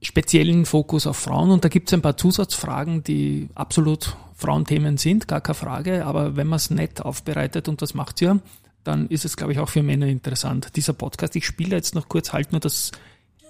speziellen 0.00 0.64
Fokus 0.66 1.06
auf 1.06 1.16
Frauen 1.16 1.50
und 1.50 1.64
da 1.64 1.68
gibt 1.68 1.88
es 1.88 1.94
ein 1.94 2.02
paar 2.02 2.16
Zusatzfragen, 2.16 3.02
die 3.02 3.48
absolut 3.54 4.16
Frauenthemen 4.36 4.96
sind, 4.96 5.26
gar 5.26 5.40
keine 5.40 5.56
Frage, 5.56 6.06
aber 6.06 6.36
wenn 6.36 6.46
man 6.46 6.58
es 6.58 6.70
nett 6.70 7.02
aufbereitet 7.02 7.68
und 7.68 7.82
das 7.82 7.94
macht 7.94 8.20
ja, 8.20 8.38
dann 8.84 9.08
ist 9.08 9.24
es, 9.24 9.36
glaube 9.36 9.52
ich, 9.52 9.58
auch 9.58 9.68
für 9.68 9.82
Männer 9.82 10.06
interessant. 10.06 10.68
Dieser 10.76 10.92
Podcast, 10.92 11.34
ich 11.34 11.44
spiele 11.44 11.74
jetzt 11.74 11.94
noch 11.94 12.08
kurz, 12.08 12.32
halt 12.32 12.52
nur 12.52 12.60
das 12.60 12.92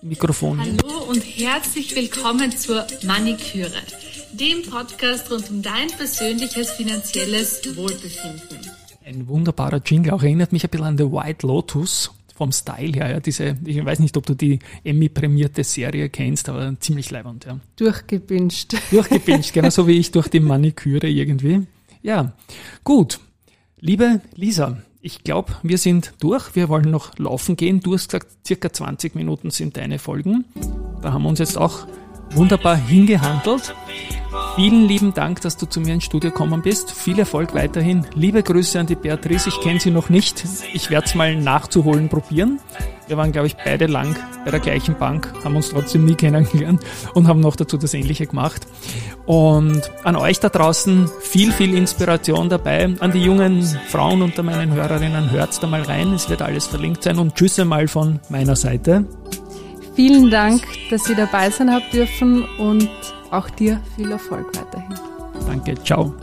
Mikrofon. 0.00 0.58
Hallo 0.58 1.04
und 1.08 1.20
herzlich 1.20 1.94
willkommen 1.94 2.56
zur 2.56 2.86
Maniküre, 3.04 3.70
dem 4.32 4.62
Podcast 4.62 5.30
rund 5.30 5.50
um 5.50 5.60
dein 5.60 5.88
persönliches 5.88 6.70
finanzielles 6.70 7.76
Wohlbefinden. 7.76 8.70
Ein 9.04 9.28
wunderbarer 9.28 9.82
Jingle, 9.84 10.12
auch 10.12 10.22
erinnert 10.22 10.52
mich 10.52 10.64
ein 10.64 10.70
bisschen 10.70 10.86
an 10.86 10.98
The 10.98 11.04
White 11.04 11.46
Lotus 11.46 12.10
vom 12.38 12.52
Style 12.52 12.92
her. 12.92 13.10
Ja, 13.10 13.20
diese, 13.20 13.56
ich 13.64 13.84
weiß 13.84 13.98
nicht, 13.98 14.16
ob 14.16 14.24
du 14.24 14.34
die 14.34 14.60
Emmy-prämierte 14.84 15.64
Serie 15.64 16.08
kennst, 16.08 16.48
aber 16.48 16.76
ziemlich 16.78 17.10
leibend, 17.10 17.44
ja. 17.46 17.58
Durchgebinscht. 17.76 18.74
Durchgebinscht, 18.92 19.52
genau 19.52 19.70
so 19.70 19.88
wie 19.88 19.98
ich 19.98 20.12
durch 20.12 20.28
die 20.28 20.38
Maniküre 20.38 21.08
irgendwie. 21.08 21.66
Ja, 22.00 22.32
gut. 22.84 23.18
Liebe 23.80 24.20
Lisa, 24.36 24.78
ich 25.00 25.24
glaube, 25.24 25.56
wir 25.64 25.78
sind 25.78 26.14
durch. 26.20 26.54
Wir 26.54 26.68
wollen 26.68 26.90
noch 26.90 27.18
laufen 27.18 27.56
gehen. 27.56 27.80
Du 27.80 27.94
hast 27.94 28.08
gesagt, 28.08 28.28
circa 28.46 28.72
20 28.72 29.16
Minuten 29.16 29.50
sind 29.50 29.76
deine 29.76 29.98
Folgen. 29.98 30.44
Da 31.02 31.12
haben 31.12 31.22
wir 31.22 31.28
uns 31.28 31.40
jetzt 31.40 31.58
auch 31.58 31.88
wunderbar 32.30 32.76
hingehandelt. 32.76 33.74
Vielen 34.58 34.88
lieben 34.88 35.14
Dank, 35.14 35.40
dass 35.42 35.56
du 35.56 35.66
zu 35.66 35.80
mir 35.80 35.94
ins 35.94 36.02
Studio 36.02 36.32
gekommen 36.32 36.62
bist. 36.62 36.90
Viel 36.90 37.20
Erfolg 37.20 37.54
weiterhin. 37.54 38.04
Liebe 38.16 38.42
Grüße 38.42 38.80
an 38.80 38.86
die 38.86 38.96
Beatrice. 38.96 39.50
Ich 39.50 39.60
kenne 39.60 39.78
sie 39.78 39.92
noch 39.92 40.08
nicht. 40.08 40.44
Ich 40.74 40.90
werde 40.90 41.06
es 41.06 41.14
mal 41.14 41.36
nachzuholen 41.36 42.08
probieren. 42.08 42.58
Wir 43.06 43.16
waren, 43.16 43.30
glaube 43.30 43.46
ich, 43.46 43.56
beide 43.56 43.86
lang 43.86 44.16
bei 44.44 44.50
der 44.50 44.58
gleichen 44.58 44.98
Bank, 44.98 45.32
haben 45.44 45.54
uns 45.54 45.68
trotzdem 45.68 46.04
nie 46.04 46.16
kennengelernt 46.16 46.82
und 47.14 47.28
haben 47.28 47.38
noch 47.38 47.54
dazu 47.54 47.76
das 47.76 47.94
Ähnliche 47.94 48.26
gemacht. 48.26 48.66
Und 49.26 49.92
an 50.02 50.16
euch 50.16 50.40
da 50.40 50.48
draußen 50.48 51.08
viel, 51.20 51.52
viel 51.52 51.74
Inspiration 51.74 52.48
dabei. 52.48 52.96
An 52.98 53.12
die 53.12 53.22
jungen 53.22 53.62
Frauen 53.62 54.22
unter 54.22 54.42
meinen 54.42 54.72
Hörerinnen, 54.72 55.30
hört's 55.30 55.60
da 55.60 55.68
mal 55.68 55.82
rein. 55.82 56.12
Es 56.14 56.28
wird 56.30 56.42
alles 56.42 56.66
verlinkt 56.66 57.04
sein. 57.04 57.20
Und 57.20 57.36
tschüss 57.36 57.60
einmal 57.60 57.86
von 57.86 58.18
meiner 58.28 58.56
Seite. 58.56 59.04
Vielen 59.98 60.30
Dank, 60.30 60.62
dass 60.90 61.10
ihr 61.10 61.16
dabei 61.16 61.50
sein 61.50 61.72
habt 61.74 61.92
dürfen 61.92 62.44
und 62.60 62.88
auch 63.32 63.50
dir 63.50 63.80
viel 63.96 64.12
Erfolg 64.12 64.46
weiterhin. 64.56 64.94
Danke, 65.44 65.74
ciao. 65.82 66.14